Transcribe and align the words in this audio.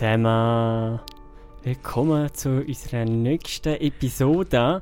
Zusammen. 0.00 0.98
Willkommen 1.62 2.32
zu 2.32 2.64
unserer 2.66 3.04
nächsten 3.04 3.74
Episode. 3.74 4.80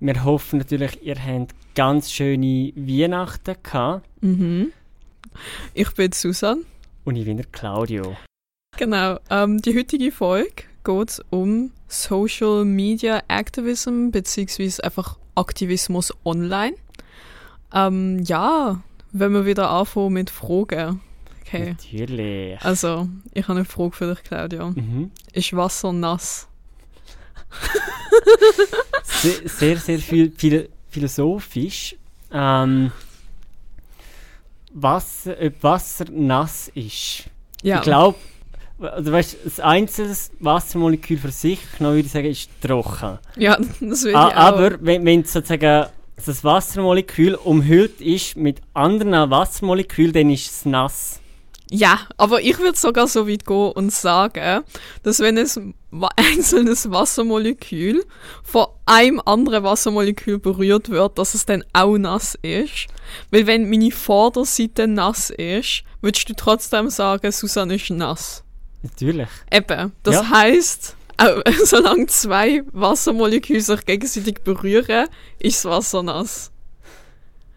Wir 0.00 0.24
hoffen 0.24 0.60
natürlich, 0.60 1.02
ihr 1.02 1.16
habt 1.22 1.54
ganz 1.74 2.10
schöne 2.10 2.72
Weihnachten 2.74 3.56
gehabt. 3.62 4.08
Mhm. 4.22 4.72
Ich 5.74 5.90
bin 5.92 6.12
Susan. 6.12 6.64
Und 7.04 7.16
ich 7.16 7.26
bin 7.26 7.36
der 7.36 7.44
Claudio. 7.44 8.16
Genau. 8.78 9.18
Ähm, 9.28 9.60
die 9.60 9.76
heutige 9.76 10.10
Folge 10.10 10.64
geht 10.82 11.22
um 11.28 11.72
Social 11.86 12.64
Media 12.64 13.22
Activism 13.28 14.12
beziehungsweise 14.12 14.82
einfach 14.82 15.18
Aktivismus 15.34 16.10
online. 16.24 16.76
Ähm, 17.74 18.20
ja, 18.24 18.82
wenn 19.12 19.32
wir 19.34 19.44
wieder 19.44 19.68
anfangen 19.68 20.14
mit 20.14 20.30
Fragen. 20.30 21.02
Okay. 21.48 21.70
Natürlich. 21.70 22.60
Also, 22.62 23.08
ich 23.32 23.42
habe 23.44 23.58
eine 23.60 23.64
Frage 23.64 23.92
für 23.92 24.14
dich, 24.14 24.24
Claudia. 24.24 24.68
Mhm. 24.68 25.10
Ist 25.32 25.56
Wasser 25.56 25.92
nass? 25.92 26.46
Sehr, 29.02 29.48
sehr, 29.48 29.76
sehr 29.78 29.98
viel, 29.98 30.30
viel 30.36 30.68
philosophisch. 30.90 31.96
Ähm, 32.30 32.92
Wasser, 34.74 35.36
ob 35.40 35.62
Wasser 35.62 36.04
nass 36.10 36.70
ist. 36.74 37.24
Ja. 37.62 37.76
Ich 37.76 37.82
glaube, 37.82 38.18
also 38.80 39.10
weißt, 39.10 39.38
das 39.44 39.60
einzelne 39.60 40.14
Wassermolekül 40.40 41.16
für 41.18 41.30
sich, 41.32 41.60
genau 41.78 41.90
würde 41.90 42.06
ich 42.06 42.12
sagen, 42.12 42.26
ist 42.26 42.50
trocken. 42.60 43.18
Ja, 43.36 43.56
das 43.80 44.04
will 44.04 44.10
ich 44.10 44.16
auch. 44.16 44.34
aber 44.34 44.76
wenn, 44.80 45.04
wenn 45.04 45.24
sozusagen 45.24 45.86
das 46.24 46.44
Wassermolekül 46.44 47.34
umhüllt 47.34 48.00
ist 48.00 48.36
mit 48.36 48.60
anderen 48.74 49.30
Wassermolekülen, 49.30 50.12
dann 50.12 50.30
ist 50.30 50.50
es 50.50 50.64
nass. 50.64 51.20
Ja, 51.70 52.00
aber 52.16 52.40
ich 52.40 52.58
würde 52.58 52.78
sogar 52.78 53.06
so 53.08 53.28
weit 53.28 53.44
gehen 53.44 53.72
und 53.72 53.92
sagen, 53.92 54.62
dass 55.02 55.20
wenn 55.20 55.36
ein 55.38 55.74
einzelnes 56.16 56.90
Wassermolekül 56.90 58.04
von 58.42 58.66
einem 58.86 59.20
anderen 59.24 59.64
Wassermolekül 59.64 60.38
berührt 60.38 60.88
wird, 60.88 61.18
dass 61.18 61.34
es 61.34 61.44
dann 61.46 61.64
auch 61.72 61.98
nass 61.98 62.36
ist. 62.42 62.86
Weil 63.30 63.46
wenn 63.46 63.68
meine 63.68 63.90
Vorderseite 63.90 64.86
nass 64.86 65.30
ist, 65.30 65.82
würdest 66.00 66.28
du 66.28 66.34
trotzdem 66.34 66.88
sagen, 66.90 67.30
Susanne 67.32 67.74
ist 67.74 67.90
nass. 67.90 68.42
Natürlich. 68.82 69.28
Eben, 69.52 69.92
das 70.02 70.14
Ja. 70.14 70.30
heisst, 70.30 70.96
auch, 71.18 71.42
solange 71.64 72.06
zwei 72.06 72.62
Wassermoleküle 72.72 73.60
sich 73.60 73.84
gegenseitig 73.84 74.42
berühren, 74.44 75.08
ist 75.38 75.64
das 75.64 75.70
Wasser 75.70 76.02
nass. 76.02 76.50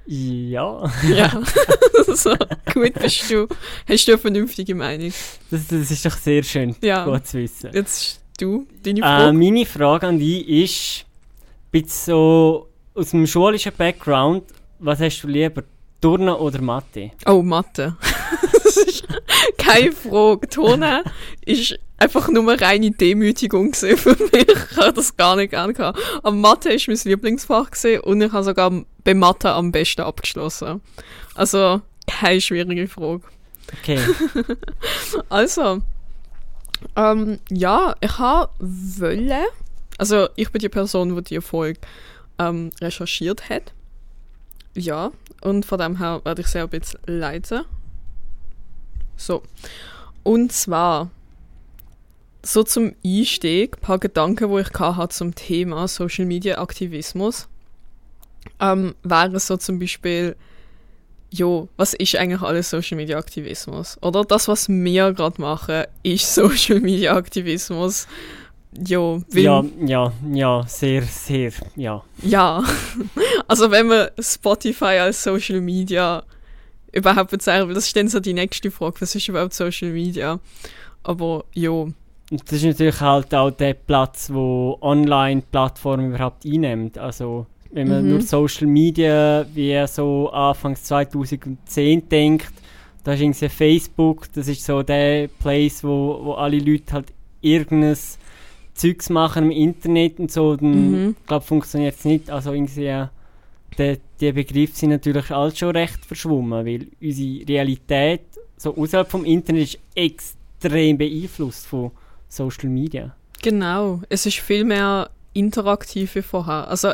Ja, 0.06 0.92
Ja, 1.08 1.42
so, 2.16 2.36
gut 2.74 2.94
bist 2.96 3.30
du. 3.30 3.48
Hast 3.88 4.08
du 4.08 4.12
eine 4.14 4.18
vernünftige 4.20 4.76
Meinung? 4.76 5.14
das, 5.50 5.68
das 5.68 5.92
ist 5.92 6.06
doch 6.06 6.18
sehr 6.18 6.44
schön, 6.44 6.76
Ja. 6.82 7.06
gut 7.06 7.26
zu 7.28 7.38
wissen. 7.40 7.70
Jetzt 7.74 8.20
du, 8.40 8.66
deine 8.84 9.00
Äh, 9.00 9.04
Frage. 9.04 9.34
meine 9.38 9.66
Frage 9.66 10.08
an 10.08 10.20
dich 10.20 10.48
ist, 10.48 11.06
bisschen 11.72 12.14
so 12.14 12.67
aus 12.95 13.11
dem 13.11 13.26
schulischen 13.28 13.72
Background, 13.78 14.44
was 14.80 15.00
hast 15.00 15.22
du 15.22 15.28
lieber, 15.28 15.64
Turnen 16.02 16.30
oder 16.36 16.60
Mathe? 16.61 17.11
oh, 17.28 17.42
Mathe. 17.44 17.95
ist 18.92 19.08
keine 19.58 19.92
Frage. 19.92 20.48
Turnen 20.48 21.04
ist 21.46 21.80
einfach 21.98 22.28
nur 22.30 22.52
eine 22.52 22.62
reine 22.62 22.92
Demütigung 22.92 23.74
für 23.74 23.96
mich. 23.96 24.48
Ich 24.48 24.78
habe 24.78 24.94
das 24.94 25.16
gar 25.16 25.36
nicht 25.36 25.52
gerne 25.52 25.74
gehabt. 25.74 26.00
Aber 26.24 26.36
Mathe 26.36 26.74
ist 26.74 26.88
mein 26.88 26.98
Lieblingsfach 27.04 27.72
und 28.04 28.22
ich 28.22 28.32
habe 28.32 28.44
sogar 28.44 28.72
bei 29.04 29.14
Mathe 29.14 29.52
am 29.52 29.72
besten 29.72 30.02
abgeschlossen. 30.02 30.82
Also, 31.36 31.82
keine 32.08 32.42
schwierige 32.42 32.88
Frage. 32.88 33.22
Okay, 33.80 34.00
Also, 35.30 35.82
ähm, 36.96 37.40
ja, 37.50 37.96
ich 38.02 38.18
habe 38.18 38.52
wollen, 38.60 39.46
also 39.98 40.28
ich 40.36 40.52
bin 40.52 40.60
die 40.60 40.70
Person, 40.70 41.16
die 41.16 41.22
die 41.23 41.42
Folge 41.42 41.80
ähm, 42.40 42.72
recherchiert 42.82 43.50
hat. 43.50 43.73
Ja, 44.73 45.12
und 45.42 45.66
von 45.66 45.80
dem 45.80 45.98
her 45.98 46.22
werde 46.23 46.42
ich 46.42 46.48
sehr 46.48 46.64
ein 46.64 46.70
bisschen 46.70 47.00
leiten. 47.06 47.66
So, 49.26 49.43
und 50.23 50.52
zwar 50.52 51.09
so 52.43 52.64
zum 52.64 52.95
Einstieg 53.05 53.77
ein 53.77 53.82
paar 53.82 53.99
Gedanken, 53.99 54.49
wo 54.49 54.59
ich 54.59 54.71
hatte 54.73 55.15
zum 55.15 55.36
Thema 55.36 55.87
Social 55.87 56.26
Media 56.26 56.58
Aktivismus. 56.58 57.48
Ähm, 58.60 58.95
wäre 59.04 59.39
so 59.39 59.58
zum 59.58 59.77
Beispiel 59.77 60.36
jo, 61.31 61.70
was 61.77 61.93
ist 61.93 62.15
eigentlich 62.15 62.42
alles 62.42 62.70
Social 62.70 62.98
Media 62.98 63.17
Aktivismus? 63.17 63.98
Oder 64.02 64.26
das, 64.26 64.48
was 64.48 64.67
wir 64.67 65.14
gerade 65.14 65.42
machen, 65.42 65.86
ist 66.04 66.33
Social 66.36 66.80
Media 66.80 67.15
Aktivismus. 67.15 68.08
Jo, 68.87 69.21
ja, 69.33 69.64
ja, 69.86 70.14
ja, 70.31 70.64
sehr, 70.65 71.04
sehr, 71.04 71.52
ja. 71.76 72.04
ja. 72.21 72.64
Also 73.48 73.70
wenn 73.70 73.87
man 73.87 74.08
Spotify 74.17 74.99
als 74.99 75.23
Social 75.23 75.60
Media 75.60 76.23
überhaupt 76.92 77.32
bezeichnet, 77.32 77.68
will, 77.68 77.76
das 77.76 77.88
ist 77.88 77.96
dann 77.96 78.08
so 78.08 78.20
die 78.20 78.34
nächste 78.34 78.72
Frage, 78.72 79.02
was 79.02 79.16
ist 79.16 79.28
überhaupt 79.28 79.54
Social 79.54 79.90
Media? 79.92 80.40
Aber 81.04 81.46
Und 82.32 82.44
das 82.46 82.54
ist 82.54 82.64
natürlich 82.64 83.02
halt 83.02 83.34
auch 83.36 83.52
der 83.52 83.74
Platz, 83.74 84.30
wo 84.32 84.78
Online-Plattformen 84.82 86.14
überhaupt 86.14 86.46
einnimmt. 86.46 86.98
Also, 86.98 87.46
wenn 87.72 87.88
man 87.90 88.04
Mhm. 88.04 88.10
nur 88.12 88.22
Social 88.22 88.68
Media 88.68 89.46
wie 89.54 89.86
so 89.88 90.30
Anfangs 90.30 90.84
2010 90.84 92.08
denkt, 92.10 92.52
da 93.04 93.14
ist 93.14 93.22
irgendwie 93.22 93.50
Facebook, 93.50 94.32
das 94.34 94.48
ist 94.48 94.64
so 94.64 94.84
der 94.84 95.28
Place, 95.28 95.84
wo, 95.84 96.20
wo 96.23 96.34
alle 96.34 96.60
Leute 96.60 96.94
halt 96.94 97.08
irgendein 97.42 97.98
Zeugs 98.76 99.10
machen 99.10 99.46
im 99.46 99.52
Internet 99.52 100.20
und 100.20 100.32
so. 100.32 100.56
Dann, 100.56 100.92
Mhm. 100.92 101.16
Ich 101.20 101.26
glaube, 101.28 101.46
funktioniert 101.46 101.96
es 101.96 102.06
nicht. 102.06 102.30
Also, 102.30 102.54
irgendwie, 102.54 103.06
der, 103.77 103.98
die 104.20 104.32
Begriffe 104.32 104.76
sind 104.76 104.89
natürlich 104.89 105.32
alle 105.32 105.55
schon 105.55 105.76
recht 105.76 106.05
verschwommen, 106.05 106.65
weil 106.65 106.87
unsere 107.02 107.48
Realität 107.48 108.21
so 108.58 108.76
außerhalb 108.76 109.09
vom 109.09 109.26
Internet 109.26 109.64
ist 109.64 109.80
extrem 109.95 110.98
beeinflusst 110.98 111.65
von 111.67 111.92
Social 112.27 112.70
Media. 112.70 113.15
genau. 113.42 114.02
Es 114.10 114.26
ist 114.26 114.39
viel 114.39 114.64
mehr 114.64 115.10
interaktiv 115.33 116.15
wie 116.15 116.21
vorher. 116.21 116.67
Also, 116.67 116.93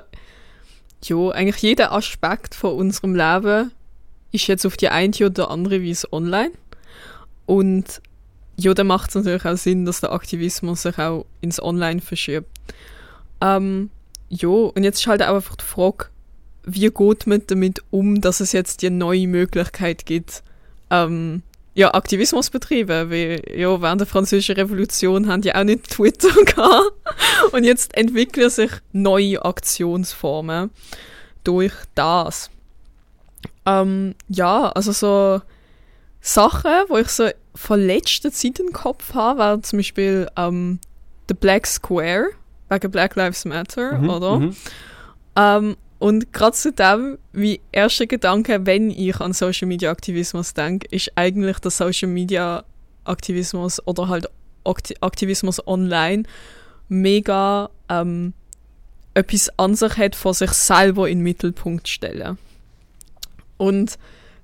jo, 1.03 1.31
eigentlich 1.31 1.61
jeder 1.61 1.91
Aspekt 1.91 2.55
von 2.55 2.73
unserem 2.75 3.15
Leben 3.15 3.71
ist 4.31 4.47
jetzt 4.47 4.65
auf 4.65 4.77
die 4.77 4.89
eine 4.89 5.13
oder 5.21 5.49
andere 5.49 5.83
Weise 5.83 6.11
online. 6.11 6.51
Und 7.45 8.01
ja, 8.57 8.73
dann 8.73 8.87
macht 8.87 9.09
es 9.09 9.15
natürlich 9.15 9.45
auch 9.45 9.57
Sinn, 9.57 9.85
dass 9.85 10.01
der 10.01 10.11
Aktivismus 10.11 10.81
sich 10.81 10.97
auch 10.97 11.25
ins 11.41 11.61
Online 11.61 12.01
verschiebt. 12.01 12.49
Ähm, 13.41 13.89
ja, 14.29 14.47
und 14.47 14.83
jetzt 14.83 14.99
ist 14.99 15.07
halt 15.07 15.21
auch 15.21 15.35
einfach 15.35 15.55
die 15.55 15.63
Frage, 15.63 16.07
wie 16.67 16.89
geht 16.89 17.25
man 17.27 17.41
damit 17.47 17.81
um, 17.91 18.19
dass 18.21 18.41
es 18.41 18.51
jetzt 18.51 18.81
die 18.81 18.89
neue 18.89 19.27
Möglichkeit 19.27 20.05
gibt, 20.05 20.43
ähm, 20.91 21.41
ja, 21.73 21.93
Aktivismus 21.93 22.49
betreiben, 22.49 23.09
weil 23.11 23.41
ja, 23.55 23.81
während 23.81 24.01
der 24.01 24.07
französischen 24.07 24.55
Revolution 24.55 25.27
haben 25.27 25.41
die 25.43 25.53
auch 25.55 25.63
nicht 25.63 25.89
Twitter 25.89 26.29
gehabt. 26.45 26.91
Und 27.51 27.63
jetzt 27.63 27.95
entwickeln 27.95 28.49
sich 28.49 28.71
neue 28.91 29.43
Aktionsformen 29.45 30.71
durch 31.43 31.73
das. 31.95 32.49
Ähm, 33.65 34.15
ja, 34.27 34.69
also 34.69 34.91
so 34.91 35.41
Sachen, 36.19 36.71
wo 36.89 36.97
ich 36.97 37.07
so 37.09 37.29
von 37.55 37.79
letzter 37.79 38.31
Zeit 38.31 38.59
im 38.59 38.73
Kopf 38.73 39.13
habe, 39.13 39.39
wäre 39.39 39.61
zum 39.61 39.77
Beispiel 39.79 40.27
ähm, 40.35 40.79
The 41.29 41.35
Black 41.35 41.67
Square, 41.67 42.29
wegen 42.69 42.91
Black 42.91 43.15
Lives 43.15 43.45
Matter, 43.45 43.99
Mhm, 43.99 44.09
oder? 44.09 44.39
mhm. 44.39 44.55
Ähm, 45.35 45.77
und 45.99 46.31
gerade 46.31 46.55
zu 46.55 46.71
dem, 46.71 47.17
wie 47.33 47.59
erster 47.71 48.05
Gedanke, 48.05 48.65
wenn 48.65 48.91
ich 48.91 49.19
an 49.19 49.33
Social 49.33 49.67
Media 49.67 49.89
Aktivismus 49.91 50.53
denke, 50.53 50.87
ist 50.91 51.11
eigentlich 51.15 51.59
der 51.59 51.71
Social 51.71 52.09
Media 52.09 52.63
Aktivismus 53.03 53.85
oder 53.87 54.07
halt 54.07 54.29
Akti 54.63 54.95
Aktivismus 55.01 55.65
online 55.65 56.23
mega 56.89 57.69
ähm, 57.89 58.33
etwas 59.13 59.49
an 59.57 59.75
sich 59.75 59.97
hat, 59.97 60.15
von 60.15 60.33
sich 60.33 60.51
selber 60.51 61.09
in 61.09 61.19
den 61.19 61.23
Mittelpunkt 61.23 61.87
stellen. 61.87 62.37
Und 63.57 63.97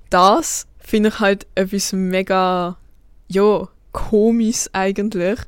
das 0.10 0.66
finde 0.80 1.10
ich 1.10 1.20
halt 1.20 1.46
etwas 1.56 1.94
mega, 1.94 2.78
ja, 3.28 3.68
komisch 3.92 4.70
eigentlich, 4.74 5.40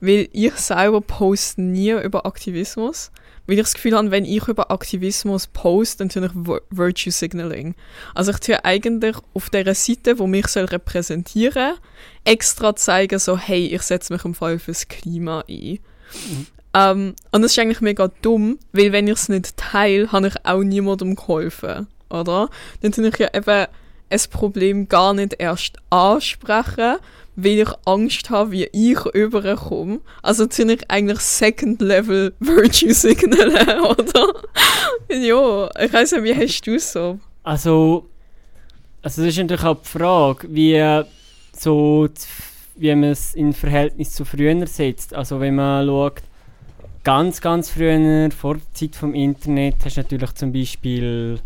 weil 0.00 0.28
ich 0.32 0.52
selber 0.56 1.00
poste 1.00 1.62
nie 1.62 1.92
über 1.92 2.26
Aktivismus. 2.26 3.10
Weil 3.46 3.56
ich 3.58 3.62
das 3.64 3.74
Gefühl 3.74 3.94
habe, 3.94 4.10
wenn 4.10 4.24
ich 4.24 4.48
über 4.48 4.70
Aktivismus 4.70 5.46
poste, 5.48 5.98
dann 5.98 6.08
tue 6.08 6.26
ich 6.26 6.32
Vir- 6.32 6.62
Virtue 6.70 7.12
Signaling. 7.12 7.74
Also 8.14 8.30
ich 8.30 8.38
tue 8.38 8.64
eigentlich 8.64 9.16
auf 9.34 9.50
der 9.50 9.74
Seite, 9.74 10.18
wo 10.18 10.26
mich 10.26 10.46
soll 10.48 10.64
repräsentieren, 10.64 11.74
extra 12.24 12.74
zeigen, 12.74 13.18
so 13.18 13.36
hey, 13.36 13.66
ich 13.66 13.82
setze 13.82 14.12
mich 14.12 14.24
im 14.24 14.34
Fall 14.34 14.58
fürs 14.58 14.88
Klima 14.88 15.44
ein. 15.48 15.78
Ähm, 16.72 17.14
und 17.32 17.42
das 17.42 17.52
ist 17.52 17.58
eigentlich 17.58 17.80
mega 17.80 18.08
dumm, 18.22 18.58
weil 18.72 18.92
wenn 18.92 19.06
ich 19.08 19.14
es 19.14 19.28
nicht 19.28 19.56
teile, 19.56 20.10
habe 20.10 20.28
ich 20.28 20.34
auch 20.44 20.62
niemandem 20.62 21.14
geholfen, 21.14 21.86
oder? 22.10 22.48
Dann 22.80 22.92
tue 22.92 23.08
ich 23.08 23.18
ja 23.18 23.28
eben 23.34 23.66
ein 24.10 24.20
Problem 24.30 24.88
gar 24.88 25.14
nicht 25.14 25.36
erst 25.38 25.76
ansprechen, 25.90 26.96
weil 27.36 27.60
ich 27.60 27.68
Angst 27.84 28.30
habe, 28.30 28.52
wie 28.52 28.68
ich 28.72 29.04
überkomme. 29.14 30.00
Also 30.22 30.46
ziemlich 30.46 30.82
eigentlich 30.88 31.20
Second 31.20 31.80
Level 31.80 32.34
Virtue 32.40 32.94
Signal, 32.94 33.80
oder? 33.80 34.34
ja, 35.10 35.70
ich 35.80 35.92
weiß 35.92 36.12
nicht, 36.12 36.24
wie 36.24 36.34
hast 36.34 36.62
du 36.62 36.74
es 36.74 36.92
so? 36.92 37.18
Also, 37.42 38.06
also 39.02 39.22
das 39.22 39.30
ist 39.30 39.38
natürlich 39.38 39.64
auch 39.64 39.80
die 39.80 39.88
Frage, 39.88 40.48
wie 40.50 41.02
so 41.56 42.08
wie 42.76 42.94
man 42.94 43.10
es 43.10 43.34
in 43.34 43.52
Verhältnis 43.52 44.12
zu 44.12 44.24
früher 44.24 44.66
setzt. 44.66 45.14
Also 45.14 45.40
wenn 45.40 45.54
man 45.54 45.86
schaut, 45.86 46.22
ganz, 47.04 47.40
ganz 47.40 47.70
früher, 47.70 48.30
vor 48.30 48.54
der 48.54 48.72
Zeit 48.72 48.96
vom 48.96 49.14
Internet, 49.14 49.76
hast 49.84 49.96
du 49.96 50.00
natürlich 50.00 50.32
zum 50.32 50.52
Beispiel 50.52 51.38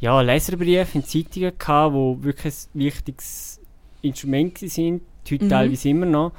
ja, 0.00 0.20
Leserbriefe 0.20 0.98
in 0.98 1.04
Zeitungen 1.04 1.52
gehabt, 1.58 1.94
die 1.94 2.24
wirklich 2.24 2.54
ein 2.54 2.80
wichtiges 2.80 3.60
Instrument 4.00 4.58
sind, 4.58 5.02
heute 5.30 5.44
mhm. 5.44 5.48
teilweise 5.48 5.88
immer 5.88 6.06
noch. 6.06 6.32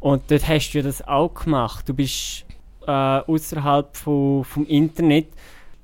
Und 0.00 0.22
dort 0.30 0.48
hast 0.48 0.70
du 0.70 0.78
ja 0.78 0.84
das 0.84 1.06
auch 1.06 1.34
gemacht. 1.34 1.88
Du 1.88 1.94
bist 1.94 2.44
äh, 2.86 2.90
außerhalb 2.90 3.96
vom, 3.96 4.44
vom 4.44 4.66
Internet, 4.66 5.28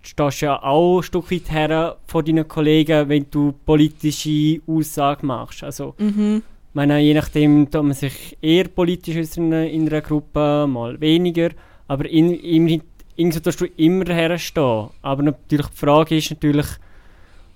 stehst 0.03 0.41
ja 0.41 0.63
auch 0.63 0.99
ein 0.99 1.03
Stück 1.03 1.31
weit 1.31 1.51
her 1.51 1.97
von 2.07 2.25
deinen 2.25 2.49
Kollegen, 2.49 3.09
wenn 3.09 3.27
du 3.31 3.53
politische 3.65 4.61
Aussagen 4.67 5.27
machst. 5.27 5.63
Also, 5.63 5.95
mhm 5.99 6.43
meine, 6.77 7.01
je 7.01 7.15
nachdem, 7.15 7.71
da 7.71 7.83
man 7.83 7.95
sich 7.95 8.37
eher 8.43 8.69
politisch 8.69 9.17
in, 9.37 9.51
in 9.51 9.89
einer 9.89 10.03
Gruppe, 10.03 10.67
mal 10.69 11.01
weniger, 11.01 11.51
aber 11.89 12.07
in, 12.07 12.35
in, 12.35 12.83
irgendwo 13.17 13.41
tust 13.41 13.63
du 13.63 13.67
immer 13.79 14.05
herstehen. 14.13 14.91
Aber 15.01 15.23
natürlich 15.23 15.69
die 15.69 15.77
Frage 15.77 16.19
ist 16.19 16.31
natürlich, 16.31 16.67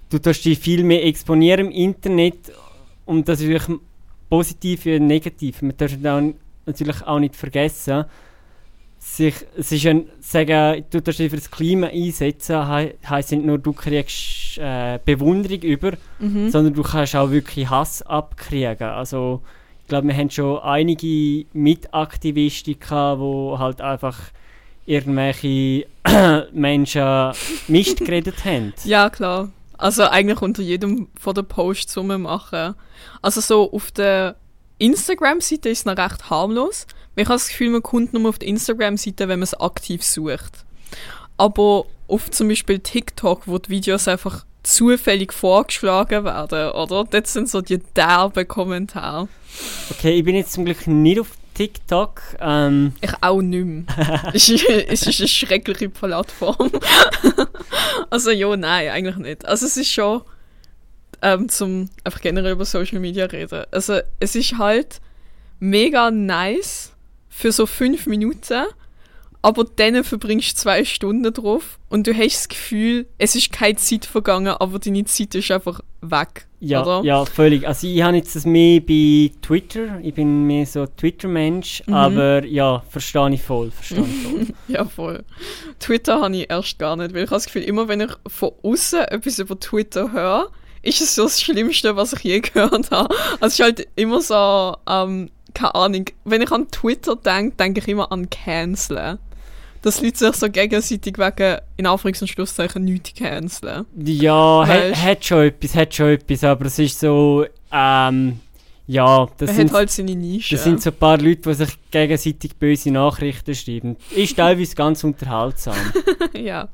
du 0.08 0.18
tust 0.18 0.44
dich 0.46 0.58
viel 0.58 0.82
mehr 0.84 1.04
exponieren 1.04 1.66
im 1.66 1.70
Internet 1.70 2.50
und 3.04 3.28
das 3.28 3.42
ist 3.42 3.50
natürlich 3.50 3.80
positiv 4.30 4.86
und 4.86 5.06
negativ. 5.06 5.60
Man 5.60 5.76
darf 5.76 5.92
natürlich 6.64 7.02
auch 7.02 7.18
nicht 7.18 7.36
vergessen, 7.36 8.06
sich, 9.00 9.34
es 9.56 9.72
ist 9.72 9.86
ein, 9.86 10.06
sagen, 10.20 10.84
du 10.90 11.00
dich 11.00 11.16
für 11.16 11.36
das 11.36 11.50
Klima 11.50 11.86
einsetzen, 11.88 12.66
he 12.68 12.94
heisst 13.08 13.32
nicht 13.32 13.44
nur, 13.44 13.58
du 13.58 13.72
kriegst 13.72 14.58
äh, 14.58 14.98
Bewunderung 15.04 15.62
über, 15.62 15.92
mhm. 16.18 16.50
sondern 16.50 16.74
du 16.74 16.82
kannst 16.82 17.16
auch 17.16 17.30
wirklich 17.30 17.68
Hass 17.68 18.02
abkriegen. 18.02 18.88
Also 18.88 19.40
ich 19.82 19.88
glaube, 19.88 20.08
wir 20.08 20.16
haben 20.16 20.30
schon 20.30 20.58
einige 20.58 21.46
Mitaktivisten 21.54 22.78
gehabt, 22.78 23.20
die 23.20 23.58
halt 23.58 23.80
einfach 23.80 24.18
irgendwelche 24.84 25.86
Menschen 26.52 27.32
Mist 27.68 27.98
geredet 28.00 28.44
haben. 28.44 28.74
Ja, 28.84 29.08
klar. 29.08 29.48
Also 29.80 30.04
eigentlich 30.04 30.42
unter 30.42 30.62
jedem 30.62 31.08
von 31.18 31.34
den 31.34 31.46
Posts 31.46 31.96
machen. 31.96 32.74
Also 33.22 33.40
so 33.40 33.72
auf 33.72 33.90
der 33.90 34.36
Instagram-Seite 34.78 35.70
ist 35.70 35.80
es 35.80 35.84
noch 35.86 35.96
recht 35.96 36.28
harmlos. 36.28 36.86
Ich 37.16 37.24
habe 37.24 37.34
das 37.34 37.48
Gefühl, 37.48 37.70
man 37.70 37.82
kommt 37.82 38.12
nur 38.12 38.28
auf 38.28 38.38
die 38.38 38.48
Instagram-Seite, 38.48 39.28
wenn 39.28 39.38
man 39.38 39.44
es 39.44 39.58
aktiv 39.58 40.04
sucht. 40.04 40.66
Aber 41.38 41.86
auf 42.08 42.30
zum 42.30 42.48
Beispiel 42.48 42.80
TikTok, 42.80 43.48
wo 43.48 43.56
die 43.56 43.70
Videos 43.70 44.06
einfach 44.06 44.44
zufällig 44.62 45.32
vorgeschlagen 45.32 46.24
werden, 46.24 46.72
oder? 46.72 47.04
Dort 47.04 47.26
sind 47.26 47.48
so 47.48 47.62
die 47.62 47.78
derben 47.78 48.46
Kommentare. 48.46 49.28
Okay, 49.90 50.18
ich 50.18 50.24
bin 50.24 50.36
jetzt 50.36 50.52
zum 50.52 50.66
Glück 50.66 50.86
nicht 50.86 51.20
auf 51.20 51.28
TikTok. 51.60 52.22
Ähm. 52.40 52.94
Ich 53.02 53.12
auch 53.20 53.42
nicht 53.42 53.66
mehr. 53.66 53.84
es, 54.32 54.48
ist, 54.48 54.64
es 54.66 55.06
ist 55.06 55.20
eine 55.20 55.28
schreckliche 55.28 55.90
Plattform. 55.90 56.70
also 58.10 58.30
ja, 58.30 58.56
nein, 58.56 58.88
eigentlich 58.88 59.16
nicht. 59.16 59.44
Also 59.44 59.66
es 59.66 59.76
ist 59.76 59.90
schon 59.90 60.22
ähm, 61.20 61.50
zum 61.50 61.90
einfach 62.02 62.22
generell 62.22 62.52
über 62.52 62.64
Social 62.64 62.98
Media 62.98 63.26
reden. 63.26 63.64
Also 63.72 64.00
es 64.20 64.34
ist 64.36 64.56
halt 64.56 65.02
mega 65.58 66.10
nice, 66.10 66.94
für 67.28 67.52
so 67.52 67.66
fünf 67.66 68.06
Minuten, 68.06 68.64
aber 69.42 69.64
dann 69.64 70.02
verbringst 70.02 70.52
du 70.52 70.62
zwei 70.62 70.86
Stunden 70.86 71.30
drauf 71.30 71.78
und 71.90 72.06
du 72.06 72.14
hast 72.14 72.36
das 72.36 72.48
Gefühl, 72.48 73.06
es 73.18 73.34
ist 73.34 73.52
keine 73.52 73.76
Zeit 73.76 74.06
vergangen, 74.06 74.54
aber 74.58 74.78
deine 74.78 75.04
Zeit 75.04 75.34
ist 75.34 75.50
einfach 75.50 75.80
weg. 76.00 76.46
Ja, 76.60 76.82
oder? 76.82 77.02
ja 77.04 77.24
völlig. 77.24 77.66
Also 77.66 77.86
ich 77.86 78.02
habe 78.02 78.18
jetzt 78.18 78.36
das 78.36 78.44
mehr 78.44 78.80
bei 78.80 79.32
Twitter, 79.40 79.98
ich 80.02 80.14
bin 80.14 80.46
mehr 80.46 80.66
so 80.66 80.86
Twitter-Mensch, 80.86 81.82
mhm. 81.86 81.94
aber 81.94 82.44
ja, 82.44 82.82
verstehe 82.90 83.32
ich 83.32 83.42
voll, 83.42 83.70
verstehe 83.70 84.04
ich 84.04 84.22
voll. 84.22 84.46
ja, 84.68 84.84
voll. 84.84 85.24
Twitter 85.78 86.20
habe 86.20 86.36
ich 86.36 86.50
erst 86.50 86.78
gar 86.78 86.96
nicht, 86.96 87.14
weil 87.14 87.24
ich 87.24 87.30
habe 87.30 87.36
das 87.36 87.46
Gefühl, 87.46 87.62
immer 87.62 87.88
wenn 87.88 88.02
ich 88.02 88.10
von 88.26 88.52
außen 88.62 89.00
etwas 89.00 89.38
über 89.38 89.58
Twitter 89.58 90.12
höre, 90.12 90.50
ist 90.82 91.00
es 91.00 91.14
so 91.14 91.24
das 91.24 91.40
Schlimmste, 91.40 91.96
was 91.96 92.12
ich 92.12 92.20
je 92.20 92.40
gehört 92.40 92.90
habe. 92.90 93.14
Also 93.40 93.46
es 93.46 93.52
ist 93.54 93.60
halt 93.60 93.88
immer 93.96 94.20
so, 94.20 94.76
ähm, 94.86 95.30
keine 95.54 95.74
Ahnung, 95.74 96.04
wenn 96.24 96.42
ich 96.42 96.52
an 96.52 96.70
Twitter 96.70 97.16
denke, 97.16 97.56
denke 97.56 97.80
ich 97.80 97.88
immer 97.88 98.12
an 98.12 98.28
Canceln. 98.28 99.18
Dass 99.82 100.02
Leute 100.02 100.18
sich 100.18 100.34
so 100.34 100.50
gegenseitig 100.50 101.16
wegen, 101.16 101.58
in 101.76 101.86
Anführungs- 101.86 102.20
und 102.20 102.28
Schlusszeichen, 102.28 102.84
nichts 102.84 103.14
canceln. 103.14 103.86
Ja, 103.96 104.64
hat, 104.66 104.96
hat 104.96 105.24
schon 105.24 105.44
etwas, 105.44 105.74
hat 105.74 105.94
schon 105.94 106.08
etwas, 106.10 106.44
aber 106.44 106.66
es 106.66 106.78
ist 106.78 107.00
so, 107.00 107.46
ähm, 107.72 108.40
ja, 108.86 109.28
das 109.38 109.56
sind, 109.56 109.72
halt 109.72 109.90
seine 109.90 110.14
Nische. 110.14 110.56
Das 110.56 110.64
sind 110.64 110.82
so 110.82 110.90
ein 110.90 110.96
paar 110.96 111.16
Leute, 111.16 111.42
die 111.42 111.54
sich 111.54 111.78
gegenseitig 111.90 112.56
böse 112.56 112.90
Nachrichten 112.90 113.54
schreiben. 113.54 113.96
Ist 114.10 114.36
teilweise 114.36 114.74
ganz 114.74 115.02
unterhaltsam. 115.04 115.76
ja, 116.36 116.68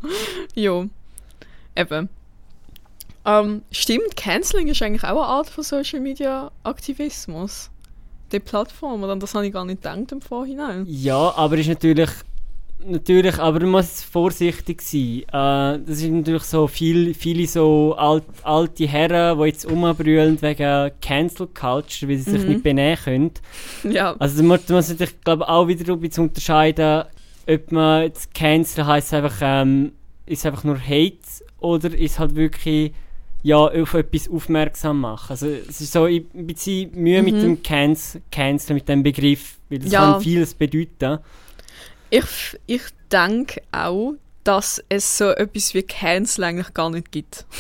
jo. 0.54 0.86
Eben. 1.76 2.08
Ähm, 3.24 3.62
stimmt, 3.70 4.16
Canceling 4.16 4.68
ist 4.68 4.82
eigentlich 4.82 5.04
auch 5.04 5.10
eine 5.10 5.20
Art 5.20 5.48
von 5.48 5.62
Social 5.62 6.00
Media 6.00 6.50
Aktivismus 6.62 7.70
die 8.32 8.40
Plattform, 8.40 9.02
oder? 9.02 9.16
Das 9.16 9.34
habe 9.34 9.46
ich 9.46 9.52
gar 9.52 9.64
nicht 9.64 9.82
gedacht 9.82 10.12
im 10.12 10.20
Vorhinein. 10.20 10.84
Ja, 10.88 11.34
aber 11.36 11.56
ist 11.58 11.68
natürlich 11.68 12.10
natürlich, 12.84 13.38
aber 13.38 13.60
man 13.60 13.70
muss 13.70 14.02
vorsichtig 14.02 14.82
sein. 14.82 15.22
Äh, 15.28 15.80
das 15.84 15.98
sind 15.98 16.18
natürlich 16.18 16.44
so 16.44 16.66
viel, 16.66 17.14
viele 17.14 17.46
so 17.46 17.94
alt, 17.96 18.24
alte 18.42 18.86
Herren, 18.86 19.38
die 19.38 19.46
jetzt 19.46 19.66
umbrüllen 19.66 20.40
wegen 20.42 20.90
Cancel 21.00 21.46
Culture, 21.48 22.10
weil 22.10 22.18
sie 22.18 22.30
sich 22.30 22.42
mhm. 22.42 22.48
nicht 22.48 22.62
benehmen 22.62 22.98
können. 23.02 23.30
Ja. 23.84 24.14
Also 24.18 24.42
man 24.42 24.60
muss 24.68 24.88
natürlich, 24.88 25.20
glaube 25.22 25.48
auch 25.48 25.68
wieder 25.68 25.92
ein 25.92 26.00
bisschen 26.00 26.28
unterscheiden, 26.28 27.04
ob 27.48 27.72
man 27.72 28.02
jetzt 28.02 28.34
Cancel 28.34 28.86
heisst 28.86 29.14
einfach, 29.14 29.36
ähm, 29.40 29.92
ist 30.26 30.44
einfach 30.44 30.64
nur 30.64 30.78
Hate 30.78 31.18
oder 31.60 31.96
ist 31.96 32.18
halt 32.18 32.34
wirklich 32.34 32.92
ja, 33.42 33.58
auf 33.58 33.94
etwas 33.94 34.28
aufmerksam 34.28 35.00
machen. 35.00 35.30
Also 35.30 35.46
es 35.46 35.80
ist 35.80 35.92
so, 35.92 36.04
ein 36.04 36.26
bisschen 36.32 36.90
Mühe 37.00 37.22
mhm. 37.22 37.24
mit 37.24 37.42
dem 37.42 37.62
Cancel, 37.62 38.20
Cancel, 38.32 38.74
mit 38.74 38.88
dem 38.88 39.04
Begriff, 39.04 39.58
weil 39.70 39.78
das 39.78 39.92
ja. 39.92 40.12
kann 40.12 40.20
vieles 40.20 40.54
bedeuten. 40.54 41.20
Ich, 42.16 42.58
ich 42.66 42.82
denke 43.10 43.62
auch, 43.72 44.14
dass 44.44 44.82
es 44.88 45.18
so 45.18 45.30
etwas 45.30 45.74
wie 45.74 45.82
Cancel 45.82 46.44
eigentlich 46.44 46.74
gar 46.74 46.90
nicht 46.90 47.12
gibt. 47.12 47.46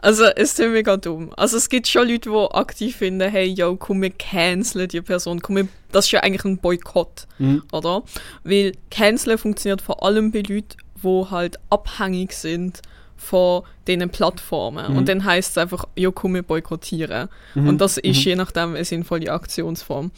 Also, 0.00 0.24
es 0.24 0.58
ist 0.58 0.70
mega 0.70 0.96
dumm. 0.96 1.34
Also, 1.36 1.58
es 1.58 1.68
gibt 1.68 1.86
schon 1.86 2.08
Leute, 2.08 2.30
die 2.30 2.54
aktiv 2.54 2.96
finden, 2.96 3.28
hey, 3.28 3.46
yo, 3.46 3.76
komm, 3.76 4.00
wir 4.00 4.10
canceln 4.10 4.88
die 4.88 5.02
Person. 5.02 5.42
Komm, 5.42 5.56
wir, 5.56 5.68
das 5.92 6.06
ist 6.06 6.12
ja 6.12 6.20
eigentlich 6.20 6.44
ein 6.44 6.56
Boykott, 6.58 7.26
mhm. 7.38 7.62
oder? 7.72 8.02
Weil 8.42 8.72
Canceln 8.90 9.36
funktioniert 9.36 9.82
vor 9.82 10.02
allem 10.02 10.30
bei 10.30 10.38
Leuten, 10.38 10.76
die 11.02 11.24
halt 11.30 11.58
abhängig 11.68 12.32
sind 12.32 12.80
von 13.16 13.64
diesen 13.86 14.08
Plattformen. 14.08 14.92
Mhm. 14.92 14.98
Und 14.98 15.08
dann 15.08 15.24
heißt 15.24 15.50
es 15.50 15.58
einfach, 15.58 15.84
ja, 15.96 16.10
komm, 16.10 16.34
wir 16.34 16.42
boykottieren. 16.42 17.28
Mhm. 17.54 17.68
Und 17.68 17.80
das 17.80 17.98
ist 17.98 18.18
mhm. 18.18 18.22
je 18.22 18.36
nachdem 18.36 18.74
eine 18.76 18.84
sinnvolle 18.84 19.32
Aktionsform. 19.32 20.10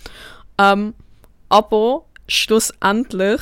Ähm, 0.58 0.94
aber 1.48 2.04
schlussendlich, 2.28 3.40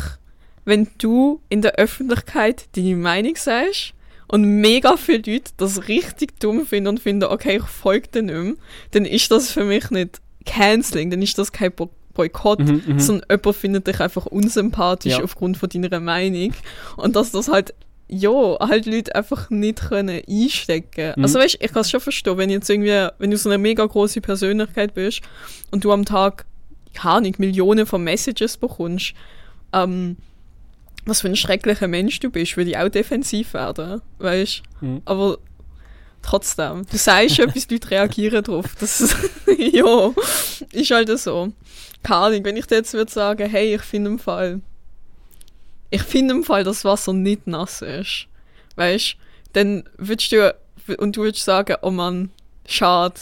wenn 0.66 0.88
du 0.98 1.40
in 1.48 1.62
der 1.62 1.76
Öffentlichkeit 1.76 2.66
deine 2.76 2.96
Meinung 2.96 3.36
sagst 3.36 3.94
und 4.28 4.42
mega 4.44 4.96
viele 4.98 5.22
Leute 5.32 5.52
das 5.56 5.88
richtig 5.88 6.38
dumm 6.40 6.66
finden 6.66 6.88
und 6.88 7.00
finden, 7.00 7.24
okay, 7.24 7.56
ich 7.56 7.62
folge 7.62 8.08
dir 8.08 8.22
nicht 8.22 8.34
mehr, 8.34 8.54
dann 8.90 9.06
ist 9.06 9.30
das 9.30 9.50
für 9.50 9.64
mich 9.64 9.90
nicht 9.90 10.20
Canceling, 10.44 11.10
dann 11.10 11.22
ist 11.22 11.38
das 11.38 11.52
kein 11.52 11.72
Bo 11.72 11.90
Boykott, 12.12 12.60
mhm, 12.60 12.82
mhm, 12.86 12.98
sondern 12.98 13.28
jemand 13.30 13.56
findet 13.56 13.86
dich 13.86 14.00
einfach 14.00 14.24
unsympathisch 14.24 15.18
ja. 15.18 15.22
aufgrund 15.22 15.58
von 15.58 15.68
deiner 15.68 16.00
Meinung. 16.00 16.54
Und 16.96 17.14
dass 17.14 17.30
das 17.30 17.48
halt 17.48 17.74
ja, 18.08 18.56
halt 18.58 18.86
Leute 18.86 19.14
einfach 19.14 19.50
nicht 19.50 19.88
können 19.88 20.22
einstecken. 20.26 21.12
Mhm. 21.16 21.22
Also 21.22 21.38
weißt, 21.38 21.58
ich 21.60 21.72
kann 21.72 21.82
es 21.82 21.90
schon 21.90 22.00
verstehen, 22.00 22.38
wenn 22.38 22.48
jetzt 22.48 22.70
irgendwie, 22.70 23.08
wenn 23.18 23.30
du 23.30 23.36
so 23.36 23.50
eine 23.50 23.58
mega 23.58 23.84
große 23.84 24.22
Persönlichkeit 24.22 24.94
bist 24.94 25.22
und 25.70 25.84
du 25.84 25.92
am 25.92 26.04
Tag, 26.04 26.46
keine 26.94 27.16
Ahnung, 27.16 27.34
Millionen 27.38 27.84
von 27.84 28.02
Messages 28.02 28.56
bekommst, 28.56 29.12
ähm, 29.72 30.16
was 31.06 31.22
für 31.22 31.28
ein 31.28 31.36
schrecklicher 31.36 31.88
Mensch 31.88 32.20
du 32.20 32.30
bist, 32.30 32.56
würde 32.56 32.70
ich 32.70 32.76
auch 32.76 32.88
defensiv 32.88 33.54
werden, 33.54 34.02
weißt? 34.18 34.62
Mhm. 34.80 35.02
Aber 35.04 35.38
trotzdem, 36.22 36.84
du 36.90 36.96
sagst 36.98 37.38
etwas, 37.38 37.70
Leute 37.70 37.90
reagieren 37.90 38.44
drauf. 38.44 38.76
Das, 38.78 39.14
ja, 39.58 40.12
ist 40.72 40.90
halt 40.90 41.18
so. 41.18 41.52
Keine 42.02 42.20
Ahnung, 42.20 42.44
wenn 42.44 42.56
ich 42.56 42.66
dir 42.66 42.76
jetzt 42.76 42.92
würde 42.92 43.10
sagen, 43.10 43.48
hey, 43.48 43.74
ich 43.74 43.82
finde 43.82 44.10
im 44.10 44.18
Fall 44.18 44.60
ich 45.90 46.02
finde 46.02 46.34
im 46.34 46.44
Fall, 46.44 46.64
dass 46.64 46.84
Wasser 46.84 47.12
nicht 47.12 47.46
nass 47.46 47.82
ist. 47.82 48.26
Weißt 48.76 49.16
dann 49.52 49.88
würdest 49.96 50.32
du, 50.32 50.54
und 50.98 51.16
du 51.16 51.22
würdest 51.22 51.44
sagen, 51.44 51.76
oh 51.80 51.90
Mann, 51.90 52.30
schade. 52.66 53.14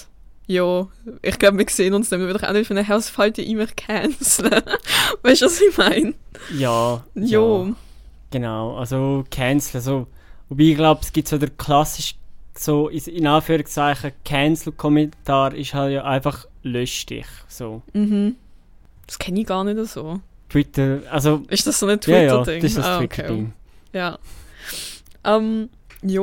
Ja, 0.47 0.87
ich 1.23 1.39
glaube, 1.39 1.59
wir 1.59 1.67
sehen 1.69 1.95
uns 1.95 2.11
dann. 2.11 2.21
Wir 2.21 2.27
würden 2.27 2.45
auch 2.45 2.53
nicht 2.53 2.67
von 2.67 2.77
der 2.77 2.87
Hausfalte 2.89 3.41
immer 3.43 3.67
canceln. 3.67 4.51
weißt 5.23 5.43
du, 5.43 5.47
was 5.47 5.61
ich 5.61 5.77
meine? 5.79 6.15
Ja. 6.57 7.03
Jo. 7.15 7.67
Ja, 7.69 7.75
genau. 8.31 8.77
Also 8.77 9.25
cancel. 9.31 9.79
Also, 9.79 10.07
wobei 10.51 10.65
ich 10.65 10.77
glaube, 10.77 11.01
es 11.03 11.13
gibt 11.13 11.29
so 11.29 11.39
der 11.39 11.49
klassische, 11.51 12.17
so 12.57 12.89
in 12.89 13.27
Anführungszeichen, 13.27 14.13
Cancel-Kommentar 14.25 15.55
ist 15.55 15.73
halt 15.75 15.95
ja 15.95 16.05
einfach 16.05 16.47
lösch 16.63 17.07
dich. 17.07 17.27
So. 17.49 17.83
Mhm. 17.95 18.37
Das 19.07 19.19
kenne 19.19 19.41
ich 19.41 19.47
gar 19.47 19.65
nicht 19.65 19.79
so. 19.91 20.21
Twitter, 20.51 21.01
also. 21.11 21.43
Ist 21.49 21.67
das 21.67 21.81
so 21.81 21.87
ein 21.87 21.99
Ja, 22.07 22.19
ja, 22.23 22.37
Twitter-Ding? 22.45 22.63
das 22.63 22.71
ist 22.73 22.79
das 22.79 22.87
Ah, 22.87 22.97
okay. 22.99 23.07
Twitter-Ding. 23.09 23.53
Ja. 23.93 24.19
Ähm, 25.25 25.71
ja. 26.03 26.23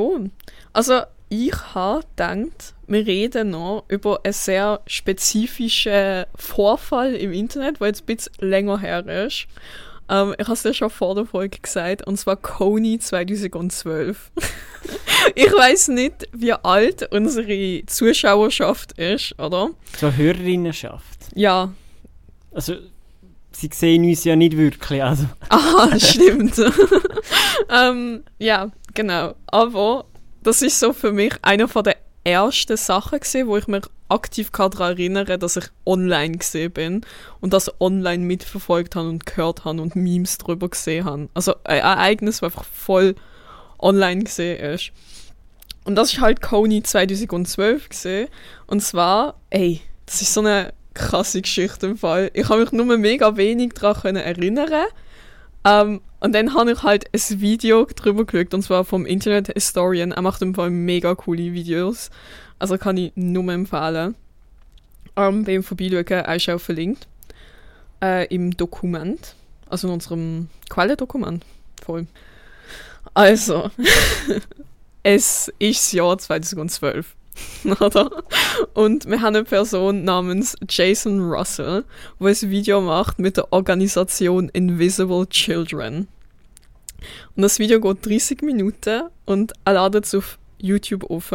Also, 0.72 1.00
ich 1.32 1.54
habe 1.74 2.04
gedacht, 2.14 2.74
wir 2.86 3.06
reden 3.06 3.50
noch 3.50 3.84
über 3.88 4.20
einen 4.22 4.34
sehr 4.34 4.80
spezifischen 4.86 6.24
Vorfall 6.34 7.14
im 7.14 7.32
Internet, 7.32 7.80
der 7.80 7.86
jetzt 7.86 8.02
ein 8.02 8.06
bisschen 8.16 8.32
länger 8.40 8.78
her 8.78 9.06
ist. 9.26 9.46
Ähm, 10.10 10.34
ich 10.36 10.44
habe 10.44 10.52
es 10.52 10.62
dir 10.62 10.74
schon 10.74 10.90
vor 10.90 11.14
der 11.14 11.24
Folge 11.24 11.58
gesagt, 11.58 12.06
und 12.06 12.18
zwar 12.18 12.36
Kony 12.36 12.98
2012. 12.98 14.30
ich 15.34 15.50
weiß 15.52 15.88
nicht, 15.88 16.28
wie 16.32 16.52
alt 16.52 17.08
unsere 17.12 17.86
Zuschauerschaft 17.86 18.92
ist, 18.98 19.38
oder? 19.38 19.70
So 19.98 20.12
Hörerinnenschaft. 20.12 21.18
Ja, 21.34 21.72
Also, 22.50 22.74
sie 23.52 23.70
sehen 23.72 24.04
uns 24.04 24.24
ja 24.24 24.36
nicht 24.36 24.56
wirklich. 24.58 25.02
Also, 25.02 25.24
Ah, 25.48 25.88
das 25.90 26.10
stimmt. 26.14 26.56
ähm, 27.70 28.22
ja, 28.38 28.70
genau. 28.92 29.34
Aber 29.46 30.04
das 30.42 30.62
ist 30.62 30.78
so 30.80 30.92
für 30.92 31.12
mich 31.12 31.34
einer 31.42 31.68
von 31.68 31.84
der 31.84 31.96
ersten 32.24 32.76
Sachen 32.76 33.20
gewesen, 33.20 33.46
wo 33.48 33.56
ich 33.56 33.66
mich 33.66 33.84
aktiv 34.08 34.50
daran 34.50 34.92
erinnere, 34.92 35.38
dass 35.38 35.56
ich 35.56 35.64
online 35.86 36.36
gesehen 36.36 36.70
bin 36.70 37.00
und 37.40 37.52
das 37.52 37.80
online 37.80 38.24
mitverfolgt 38.24 38.94
habe 38.94 39.08
und 39.08 39.26
gehört 39.26 39.64
habe 39.64 39.80
und 39.80 39.96
Memes 39.96 40.38
drüber 40.38 40.68
gesehen 40.68 41.04
habe. 41.04 41.28
Also 41.34 41.54
ein 41.64 41.78
Ereignis, 41.78 42.40
das 42.40 42.52
einfach 42.52 42.64
voll 42.64 43.14
online 43.78 44.24
gesehen 44.24 44.60
ist. 44.60 44.92
Und 45.84 45.96
das 45.96 46.12
ist 46.12 46.20
halt 46.20 46.42
Kony 46.42 46.82
2012 46.82 47.88
gesehen. 47.88 48.28
Und 48.66 48.82
zwar, 48.82 49.34
ey, 49.50 49.80
das 50.06 50.22
ist 50.22 50.32
so 50.32 50.40
eine 50.40 50.72
krasse 50.94 51.42
Geschichte 51.42 51.86
im 51.86 51.96
Fall. 51.96 52.30
Ich 52.34 52.48
habe 52.48 52.60
mich 52.60 52.72
nur 52.72 52.96
mega 52.98 53.36
wenig 53.36 53.72
daran 53.72 54.16
erinnern. 54.16 54.86
Ähm, 55.64 56.00
und 56.22 56.32
dann 56.32 56.54
habe 56.54 56.70
ich 56.70 56.82
halt 56.84 57.06
ein 57.12 57.40
Video 57.40 57.84
drüber 57.84 58.24
geschaut, 58.24 58.54
und 58.54 58.62
zwar 58.62 58.84
vom 58.84 59.06
Internet 59.06 59.48
Historian. 59.48 60.12
Er 60.12 60.22
macht 60.22 60.40
im 60.40 60.54
Fall 60.54 60.70
mega 60.70 61.16
coole 61.16 61.52
Videos. 61.52 62.10
Also 62.60 62.78
kann 62.78 62.96
ich 62.96 63.10
nur 63.16 63.52
empfehlen. 63.52 64.14
Ähm, 65.16 65.44
bei 65.44 65.54
ihm 65.54 65.64
vorbeischauen, 65.64 66.06
er 66.06 66.36
ist 66.36 66.48
auch 66.48 66.60
verlinkt. 66.60 67.08
Äh, 68.00 68.32
Im 68.32 68.56
Dokument. 68.56 69.34
Also 69.68 69.88
in 69.88 69.94
unserem 69.94 70.48
Quellendokument. 70.70 71.44
Voll. 71.84 72.06
Also, 73.14 73.72
es 75.02 75.52
ist 75.58 75.86
das 75.86 75.92
Jahr 75.92 76.16
2012. 76.16 77.16
Oder? 77.80 78.24
Und 78.74 79.06
wir 79.06 79.20
haben 79.20 79.36
eine 79.36 79.44
Person 79.44 80.04
namens 80.04 80.56
Jason 80.68 81.20
Russell, 81.20 81.84
der 82.20 82.28
ein 82.28 82.50
Video 82.50 82.80
macht 82.80 83.18
mit 83.18 83.36
der 83.36 83.52
Organisation 83.52 84.48
Invisible 84.50 85.26
Children. 85.28 86.08
Und 87.34 87.42
das 87.42 87.58
Video 87.58 87.80
geht 87.80 88.06
30 88.06 88.42
Minuten 88.42 89.04
und 89.24 89.52
er 89.64 89.72
ladet 89.74 90.04
es 90.04 90.14
auf 90.14 90.38
YouTube 90.58 91.10
auf. 91.10 91.32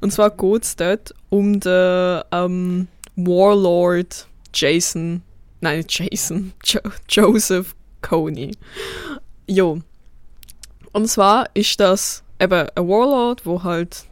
Und 0.00 0.12
zwar 0.12 0.30
geht 0.30 0.62
es 0.62 0.76
dort 0.76 1.14
um 1.30 1.58
den 1.60 2.22
ähm, 2.30 2.88
Warlord 3.16 4.28
Jason, 4.52 5.22
nein, 5.60 5.84
Jason, 5.88 6.52
jo 6.64 6.80
Joseph 7.08 7.74
Coney. 8.02 8.52
Jo. 9.46 9.80
Und 10.92 11.08
zwar 11.08 11.48
ist 11.54 11.80
das 11.80 12.22
eben 12.40 12.68
ein 12.68 12.88
Warlord, 12.88 13.44
wo 13.44 13.62
halt 13.62 14.04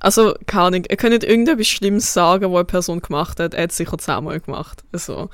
also, 0.00 0.34
keine 0.46 0.64
Ahnung, 0.64 0.84
ihr 0.88 0.96
könnt 0.96 1.12
nicht 1.12 1.24
irgendetwas 1.24 1.66
Schlimmes 1.66 2.12
sagen, 2.12 2.52
was 2.52 2.58
eine 2.58 2.64
Person 2.64 3.00
gemacht 3.00 3.40
hat. 3.40 3.54
Er 3.54 3.64
hat 3.64 3.70
es 3.70 3.76
sicher 3.76 3.98
zehnmal 3.98 4.40
gemacht. 4.40 4.84
Also, 4.92 5.30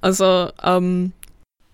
also 0.00 0.50
ähm, 0.62 1.12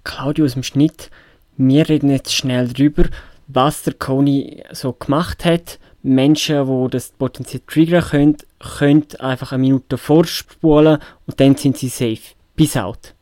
Claudio 0.04 0.44
aus 0.44 0.54
dem 0.54 0.62
Schnitt, 0.62 1.10
wir 1.56 1.88
reden 1.88 2.10
jetzt 2.10 2.34
schnell 2.34 2.68
drüber, 2.72 3.04
was 3.48 3.82
der 3.82 3.94
Coney 3.94 4.64
so 4.72 4.92
gemacht 4.92 5.44
hat. 5.44 5.78
Menschen, 6.02 6.66
die 6.66 6.90
das 6.90 7.10
potenziell 7.10 7.62
triggern 7.66 8.02
können, 8.02 8.36
können 8.78 9.06
einfach 9.20 9.52
eine 9.52 9.60
Minute 9.60 9.98
vorspulen 9.98 10.98
und 11.26 11.40
dann 11.40 11.56
sind 11.56 11.76
sie 11.76 11.88
safe. 11.88 12.34
Bis 12.56 12.76
out. 12.76 13.14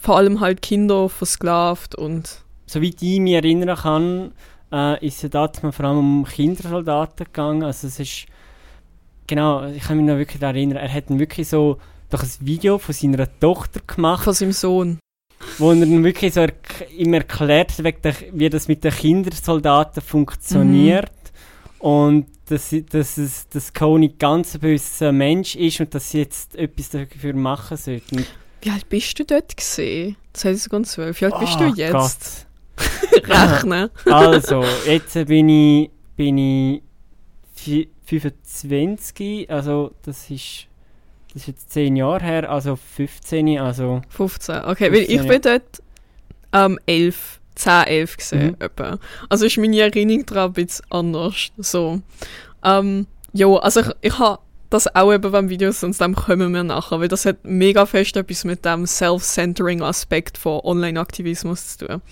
vor 0.00 0.16
allem 0.16 0.40
halt 0.40 0.62
Kinder 0.62 1.08
versklavt 1.08 1.94
und 1.94 2.46
Soweit 2.66 3.00
ich 3.00 3.20
mich 3.20 3.34
erinnern 3.34 3.76
kann, 3.76 4.32
äh, 4.72 5.06
ist 5.06 5.22
es 5.22 5.30
damals 5.30 5.58
vor 5.58 5.84
allem 5.84 5.98
um 5.98 6.24
Kindersoldaten 6.24 7.26
gegangen. 7.26 7.62
Also 7.62 7.86
es 7.86 7.98
ist, 8.00 8.26
genau, 9.26 9.66
ich 9.66 9.82
kann 9.82 9.96
mich 9.96 10.06
noch 10.06 10.16
wirklich 10.16 10.40
daran 10.40 10.56
erinnern, 10.56 10.78
er 10.78 10.92
hat 10.92 11.04
wirklich 11.08 11.48
so 11.48 11.78
durch 12.10 12.22
ein 12.22 12.30
Video 12.40 12.78
von 12.78 12.94
seiner 12.94 13.28
Tochter 13.40 13.80
gemacht, 13.86 14.24
von 14.24 14.34
seinem 14.34 14.52
Sohn. 14.52 14.98
wo 15.58 15.70
er 15.70 15.80
dann 15.80 16.04
wirklich 16.04 16.34
so 16.34 16.40
erk 16.40 16.86
ihm 16.96 17.14
erklärt, 17.14 17.72
wie 18.32 18.48
das 18.48 18.68
mit 18.68 18.84
den 18.84 18.92
Kindersoldaten 18.92 20.02
funktioniert. 20.02 21.10
Und 21.78 22.26
dass, 22.48 22.74
dass, 22.90 23.18
es, 23.18 23.48
dass 23.48 23.72
Coney 23.72 24.14
ganz 24.18 24.54
ein 24.54 24.60
böser 24.60 25.12
Mensch 25.12 25.56
ist 25.56 25.80
und 25.80 25.94
dass 25.94 26.10
sie 26.10 26.18
jetzt 26.18 26.56
etwas 26.56 26.90
dafür 26.90 27.34
machen 27.34 27.76
sollten. 27.76 28.24
Wie 28.62 28.70
alt 28.70 28.88
bist 28.88 29.18
du 29.18 29.24
dort 29.24 29.56
gesehen? 29.56 30.16
2012. 30.32 31.20
Wie 31.20 31.24
alt 31.26 31.38
bist 31.38 31.60
du 31.60 31.64
Oh 31.64 31.74
jetzt? 31.74 32.46
Rechnen. 33.24 33.90
Also, 34.06 34.64
jetzt 34.86 35.14
bin 35.26 35.48
ich, 35.48 35.90
bin 36.16 36.38
ich 36.38 36.82
vi- 37.56 37.88
25, 38.06 39.50
also 39.50 39.92
das 40.02 40.30
ist, 40.30 40.66
das 41.32 41.42
ist 41.42 41.48
jetzt 41.48 41.72
10 41.72 41.96
Jahre 41.96 42.24
her, 42.24 42.50
also 42.50 42.76
15, 42.76 43.58
also 43.58 44.02
15. 44.10 44.64
Okay, 44.64 44.92
weil 44.92 45.00
ich 45.00 45.20
15, 45.20 45.28
bin 45.28 45.40
dort 45.42 45.82
ähm, 46.52 46.78
11, 46.86 47.40
10, 47.56 47.72
11 47.86 48.16
gesehen. 48.16 48.46
Mhm. 48.48 48.56
etwa. 48.60 48.98
Also 49.28 49.46
ist 49.46 49.58
meine 49.58 49.80
Erinnerung 49.80 50.24
daran 50.26 50.50
ein 50.50 50.52
bisschen 50.52 50.86
anders. 50.90 51.50
So. 51.58 52.00
Ähm, 52.64 53.06
jo, 53.32 53.56
also 53.56 53.80
ich, 53.80 53.88
ich 54.02 54.18
habe 54.18 54.38
das 54.70 54.94
auch 54.94 55.12
eben 55.12 55.30
beim 55.30 55.48
Video, 55.48 55.70
sonst 55.72 56.00
dem 56.00 56.14
kommen 56.14 56.52
wir 56.52 56.64
nachher, 56.64 57.00
weil 57.00 57.08
das 57.08 57.24
hat 57.24 57.44
mega 57.44 57.86
fest 57.86 58.16
etwas 58.16 58.44
mit 58.44 58.64
dem 58.64 58.86
self-centering 58.86 59.82
Aspekt 59.82 60.38
von 60.38 60.60
Online-Aktivismus 60.60 61.76
zu 61.76 61.86
tun. 61.86 62.02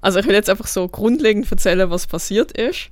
Also 0.00 0.18
ich 0.18 0.26
will 0.26 0.34
jetzt 0.34 0.50
einfach 0.50 0.66
so 0.66 0.88
grundlegend 0.88 1.50
erzählen, 1.50 1.90
was 1.90 2.06
passiert 2.06 2.52
ist. 2.52 2.90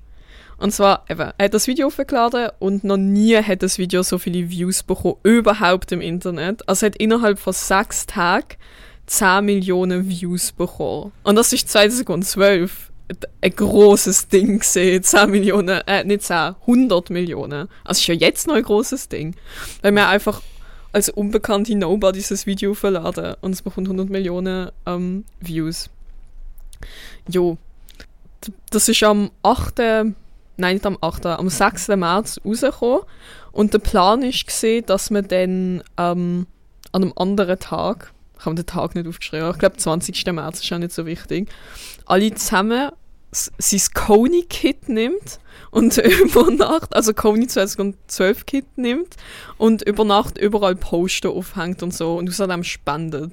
Und 0.58 0.72
zwar, 0.72 1.04
eben, 1.10 1.32
er 1.36 1.44
hat 1.44 1.54
das 1.54 1.66
Video 1.66 1.88
hochgeladen 1.88 2.48
und 2.58 2.82
noch 2.82 2.96
nie 2.96 3.36
hat 3.36 3.62
das 3.62 3.78
Video 3.78 4.02
so 4.02 4.18
viele 4.18 4.48
Views 4.48 4.82
bekommen, 4.82 5.16
überhaupt 5.22 5.92
im 5.92 6.00
Internet. 6.00 6.66
Also 6.68 6.86
er 6.86 6.90
hat 6.90 6.96
innerhalb 6.96 7.38
von 7.38 7.52
sechs 7.52 8.06
Tagen 8.06 8.56
10 9.06 9.44
Millionen 9.44 10.08
Views 10.08 10.52
bekommen. 10.52 11.12
Und 11.22 11.36
das 11.36 11.52
ist 11.52 11.68
2012 11.68 12.90
ein 13.40 13.50
großes 13.50 14.28
Ding 14.28 14.58
gesehen. 14.58 15.02
10 15.02 15.30
Millionen, 15.30 15.80
äh, 15.86 16.04
nicht 16.04 16.22
10, 16.22 16.54
100 16.66 17.10
Millionen. 17.10 17.68
Also 17.84 18.00
ist 18.00 18.06
ja 18.06 18.14
jetzt 18.14 18.46
noch 18.46 18.54
ein 18.54 18.62
großes 18.62 19.08
Ding. 19.08 19.34
Weil 19.82 19.92
wir 19.92 20.08
einfach 20.08 20.42
als 20.92 21.10
unbekannte 21.10 21.74
Nobody 21.74 22.18
dieses 22.18 22.46
Video 22.46 22.74
verladen 22.74 23.34
und 23.42 23.52
es 23.52 23.62
bekommt 23.62 23.86
100 23.86 24.08
Millionen 24.08 24.70
ähm, 24.86 25.24
Views. 25.40 25.90
Jo. 27.28 27.58
Das 28.70 28.88
ist 28.88 29.02
am 29.02 29.30
8. 29.42 29.78
Nein, 29.78 30.74
nicht 30.74 30.86
am 30.86 30.98
8. 31.00 31.26
Am 31.26 31.48
6. 31.48 31.88
März 31.88 32.40
rausgekommen. 32.44 33.02
Und 33.52 33.74
der 33.74 33.78
Plan 33.78 34.20
gesehen, 34.20 34.84
dass 34.86 35.10
man 35.10 35.28
dann 35.28 35.82
ähm, 35.96 36.46
an 36.92 37.02
einem 37.02 37.12
anderen 37.16 37.58
Tag, 37.58 38.12
ich 38.38 38.44
habe 38.44 38.54
den 38.54 38.66
Tag 38.66 38.94
nicht 38.94 39.06
aufgeschrieben, 39.06 39.50
ich 39.50 39.58
glaube 39.58 39.76
20. 39.76 40.26
März 40.32 40.62
ist 40.62 40.72
auch 40.72 40.78
nicht 40.78 40.92
so 40.92 41.06
wichtig, 41.06 41.48
alle 42.06 42.34
zusammen 42.34 42.90
sein 43.32 43.80
Coney-Kit 43.94 44.88
nimmt 44.88 45.40
und 45.70 45.98
über 46.22 46.50
Nacht, 46.50 46.94
also 46.94 47.12
Coney 47.12 47.46
2012-Kit 47.46 48.78
nimmt 48.78 49.16
und 49.58 49.82
über 49.82 50.04
Nacht 50.04 50.38
überall 50.38 50.76
Poster 50.76 51.30
aufhängt 51.30 51.82
und 51.82 51.92
so 51.92 52.16
und 52.16 52.28
außerdem 52.28 52.64
spendet. 52.64 53.32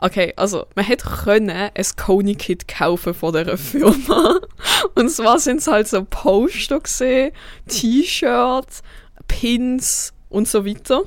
Okay, 0.00 0.32
also 0.36 0.66
man 0.76 0.84
hätte 0.84 1.08
können 1.08 1.50
ein 1.50 1.86
Coney-Kit 1.96 2.68
kaufen 2.68 3.14
von 3.14 3.32
dieser 3.32 3.58
Firma. 3.58 4.38
Und 4.94 5.10
zwar 5.10 5.40
sind 5.40 5.58
es 5.58 5.66
halt 5.66 5.88
so 5.88 6.04
Poster 6.04 6.78
gesehen, 6.78 7.32
T-Shirts, 7.66 8.82
Pins 9.26 10.12
und 10.28 10.46
so 10.46 10.64
weiter. 10.64 11.02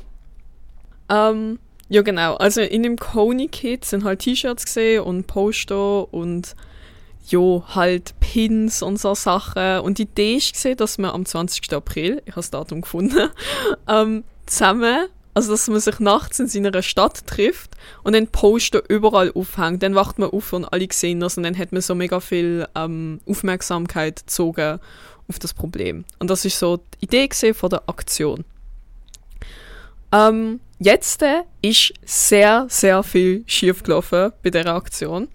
Ähm, 1.08 1.60
ja 1.92 2.02
genau, 2.04 2.36
also 2.36 2.62
in 2.62 2.84
dem 2.84 2.96
Coney-Kit 2.96 3.84
sind 3.84 4.06
halt 4.06 4.20
T-Shirts 4.20 4.64
gesehen 4.64 5.04
und 5.04 5.28
Poster 5.28 6.12
und 6.14 6.56
jo, 7.28 7.66
halt 7.68 8.18
Pins 8.22 8.82
und 8.82 8.98
so 8.98 9.14
Sachen. 9.14 9.82
Und 9.82 9.98
die 9.98 10.04
Idee 10.04 10.38
ist 10.38 10.66
dass 10.80 10.98
wir 10.98 11.14
am 11.14 11.26
20. 11.26 11.74
April, 11.74 12.22
ich 12.26 12.32
habe 12.32 12.38
das 12.38 12.50
Datum 12.50 12.80
gefunden, 12.80 13.30
ähm, 13.90 14.24
zusammen, 14.46 15.08
also 15.34 15.52
dass 15.52 15.68
man 15.68 15.82
sich 15.82 16.00
nachts 16.00 16.40
in 16.40 16.48
seiner 16.48 16.82
Stadt 16.82 17.28
trifft 17.28 17.72
und 18.04 18.16
dann 18.16 18.28
Poster 18.28 18.82
überall 18.88 19.34
aufhängt. 19.34 19.84
Dann 19.84 19.94
wacht 19.94 20.18
man 20.18 20.30
auf 20.30 20.54
und 20.54 20.64
alle 20.64 20.88
sehen 20.94 21.20
das 21.20 21.36
und 21.36 21.44
dann 21.44 21.58
hat 21.58 21.74
man 21.74 21.82
so 21.82 21.94
mega 21.94 22.22
viel 22.22 22.68
ähm, 22.74 23.20
Aufmerksamkeit 23.28 24.22
gezogen 24.22 24.80
auf 25.28 25.40
das 25.40 25.54
Problem. 25.54 26.06
Und 26.20 26.30
das 26.30 26.46
ist 26.46 26.58
so 26.58 26.78
die 26.78 27.06
Idee 27.06 27.54
von 27.54 27.70
der 27.70 27.84
Aktion. 27.90 28.46
Ähm, 30.14 30.62
jetzt 30.82 31.22
äh, 31.22 31.44
ist 31.62 31.94
sehr, 32.04 32.66
sehr 32.70 33.04
viel 33.04 33.44
schief 33.46 33.84
gelaufen 33.84 34.32
bei 34.44 34.50
der 34.50 34.66
Aktion. 34.68 35.28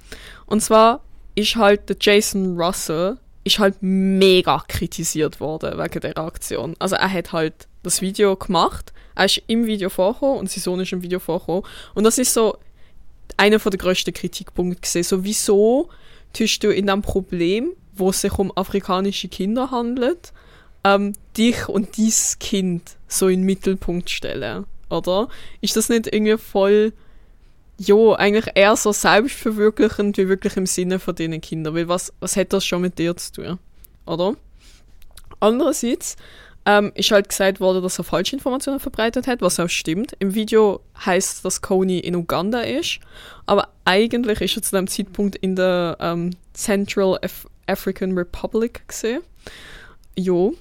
Und 0.47 0.61
zwar 0.61 1.01
ist 1.35 1.57
halt 1.57 1.89
der 1.89 1.97
Jason 2.01 2.61
Russell 2.61 3.19
ist 3.45 3.61
halt 3.61 3.77
mega 3.81 4.65
kritisiert 4.67 5.39
worden 5.39 5.79
wegen 5.79 6.01
der 6.01 6.19
Aktion. 6.19 6.75
Also 6.81 6.97
er 6.97 7.13
hat 7.13 7.33
halt 7.33 7.69
das 7.85 8.01
Video 8.01 8.35
gemacht, 8.35 8.93
er 9.15 9.27
ist 9.27 9.41
im 9.47 9.67
Video 9.67 9.89
vorgekommen 9.89 10.39
und 10.39 10.51
sein 10.51 10.63
Sohn 10.63 10.81
ist 10.81 10.93
im 10.93 11.03
Video 11.03 11.21
vorgekommen. 11.21 11.63
Und 11.95 12.03
das 12.03 12.19
ist 12.19 12.35
so 12.35 12.59
einer 13.37 13.59
der 13.59 13.79
grössten 13.79 14.13
Kritikpunkte 14.13 14.81
gesehen. 14.81 15.05
So 15.05 15.23
wieso 15.23 15.91
tust 16.33 16.65
du 16.65 16.71
in 16.71 16.91
einem 16.91 17.03
Problem, 17.03 17.71
wo 17.95 18.11
es 18.11 18.21
sich 18.21 18.37
um 18.37 18.51
afrikanische 18.57 19.29
Kinder 19.29 19.71
handelt, 19.71 20.33
ähm, 20.83 21.13
dich 21.37 21.69
und 21.69 21.97
dies 21.97 22.41
Kind 22.41 22.97
so 23.07 23.29
in 23.29 23.41
den 23.41 23.47
Mittelpunkt 23.47 24.11
stellen, 24.11 24.67
oder? 24.91 25.29
Ist 25.61 25.77
das 25.77 25.89
nicht 25.89 26.07
irgendwie 26.13 26.39
voll 26.39 26.93
jo, 27.79 28.15
eigentlich 28.15 28.47
eher 28.55 28.77
so 28.77 28.93
selbstverwirklichend 28.93 30.17
wie 30.19 30.29
wirklich 30.29 30.57
im 30.57 30.67
Sinne 30.67 30.99
von 30.99 31.15
diesen 31.15 31.41
Kindern. 31.41 31.75
Weil 31.75 31.89
was, 31.89 32.13
was 32.21 32.37
hat 32.37 32.53
das 32.53 32.65
schon 32.65 32.83
mit 32.83 32.99
dir 32.99 33.17
zu 33.17 33.33
tun? 33.33 33.59
Oder? 34.07 34.35
Andererseits 35.41 36.17
ähm, 36.65 36.93
ist 36.95 37.11
halt 37.11 37.29
gesagt 37.29 37.61
worden, 37.61 37.83
dass 37.83 37.99
er 37.99 38.05
falsche 38.05 38.37
Informationen 38.37 38.81
verbreitet 38.81 39.27
hat, 39.27 39.43
was 39.43 39.61
auch 39.61 39.69
stimmt. 39.69 40.17
Im 40.19 40.35
Video 40.35 40.81
heißt, 41.05 41.45
dass 41.45 41.61
Coney 41.61 41.99
in 41.99 42.17
Uganda 42.17 42.61
ist, 42.61 42.99
aber 43.45 43.69
eigentlich 43.85 44.41
ist 44.41 44.57
er 44.57 44.63
zu 44.63 44.77
dem 44.77 44.89
Zeitpunkt 44.89 45.37
in 45.37 45.55
der 45.55 45.97
ähm, 46.01 46.31
Central 46.55 47.19
Af 47.23 47.47
African 47.69 48.17
Republic 48.17 48.87
gesehen. 48.87 49.23
Jo. 50.17 50.55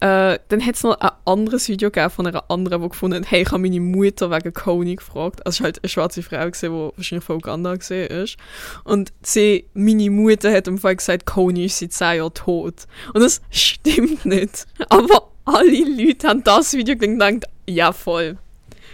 Äh, 0.00 0.38
dann 0.48 0.64
hat 0.64 0.74
es 0.74 0.82
noch 0.82 1.00
ein 1.00 1.10
anderes 1.24 1.68
Video 1.68 1.90
gegeben 1.90 2.10
von 2.10 2.26
einer 2.26 2.50
anderen, 2.50 2.82
die 2.82 2.88
gefunden 2.90 3.16
hat, 3.16 3.30
hey, 3.30 3.42
ich 3.42 3.48
habe 3.48 3.62
meine 3.62 3.80
Mutter 3.80 4.30
wegen 4.30 4.52
Coney 4.52 4.96
gefragt. 4.96 5.44
Also 5.46 5.56
es 5.56 5.60
war 5.60 5.64
halt 5.64 5.82
eine 5.82 5.88
schwarze 5.88 6.22
Frau, 6.22 6.50
die 6.50 6.96
wahrscheinlich 6.96 7.24
von 7.24 7.36
Uganda 7.36 7.72
ist. 7.72 8.36
Und 8.84 9.12
sie, 9.22 9.66
meine 9.72 10.10
Mutter 10.10 10.52
hat 10.52 10.68
im 10.68 10.76
Fall 10.76 10.96
gesagt, 10.96 11.24
Coney 11.24 11.64
ist 11.64 11.78
seit 11.78 11.92
zehn 11.92 12.16
Jahren 12.18 12.34
tot. 12.34 12.86
Und 13.14 13.22
das 13.22 13.40
stimmt 13.50 14.26
nicht. 14.26 14.66
Aber 14.90 15.30
alle 15.46 15.84
Leute 15.84 16.28
haben 16.28 16.44
das 16.44 16.74
Video 16.74 16.96
gedacht, 16.96 17.44
ja 17.66 17.92
voll. 17.92 18.36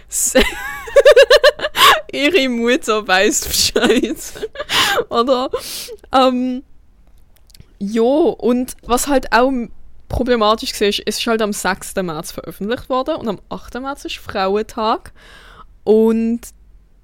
Ihre 2.13 2.47
Mutter 2.47 3.05
weiß 3.05 3.47
Bescheid. 3.47 4.17
Oder? 5.09 5.49
Ähm, 6.13 6.63
jo, 7.79 8.29
und 8.29 8.77
was 8.83 9.07
halt 9.07 9.33
auch 9.33 9.51
problematisch 10.13 10.79
war, 10.79 10.87
es 10.87 10.99
ist 10.99 11.27
halt 11.27 11.41
am 11.41 11.51
6. 11.51 11.95
März 11.95 12.31
veröffentlicht 12.31 12.87
worden 12.87 13.15
und 13.15 13.27
am 13.27 13.39
8. 13.49 13.81
März 13.81 14.05
ist 14.05 14.17
Frauentag. 14.17 15.11
Und 15.83 16.41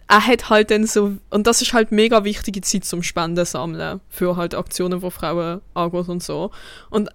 er 0.07 0.25
hat 0.25 0.49
halt 0.49 0.69
dann 0.71 0.85
so, 0.85 1.17
und 1.31 1.47
das 1.47 1.61
ist 1.61 1.73
halt 1.73 1.91
mega 1.91 2.23
wichtige 2.23 2.61
Zeit 2.61 2.85
zum 2.85 3.01
Spenden 3.01 3.45
sammeln 3.45 3.99
für 4.09 4.37
halt 4.37 4.53
Aktionen, 4.53 5.01
wo 5.01 5.09
Frauen 5.09 5.61
angeht 5.73 6.07
und 6.07 6.21
so. 6.21 6.51
Und 6.91 7.09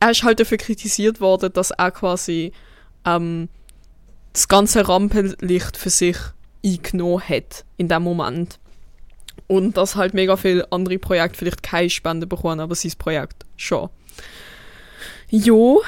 er 0.00 0.10
ist 0.10 0.22
halt 0.22 0.40
dafür 0.40 0.56
kritisiert 0.56 1.20
worden, 1.20 1.52
dass 1.52 1.70
er 1.70 1.90
quasi 1.90 2.52
ähm, 3.04 3.48
das 4.32 4.48
ganze 4.48 4.88
Rampenlicht 4.88 5.76
für 5.76 5.90
sich 5.90 6.16
eingenommen 6.64 7.22
hat 7.22 7.66
in 7.76 7.88
dem 7.88 8.02
Moment. 8.02 8.58
Und 9.48 9.76
dass 9.76 9.96
halt 9.96 10.14
mega 10.14 10.36
viele 10.36 10.70
andere 10.72 10.98
Projekte 10.98 11.38
vielleicht 11.38 11.62
keine 11.62 11.90
Spende 11.90 12.26
bekommen, 12.26 12.60
aber 12.60 12.74
sein 12.74 12.92
Projekt 12.98 13.44
schon. 13.56 13.90
Jo, 15.30 15.82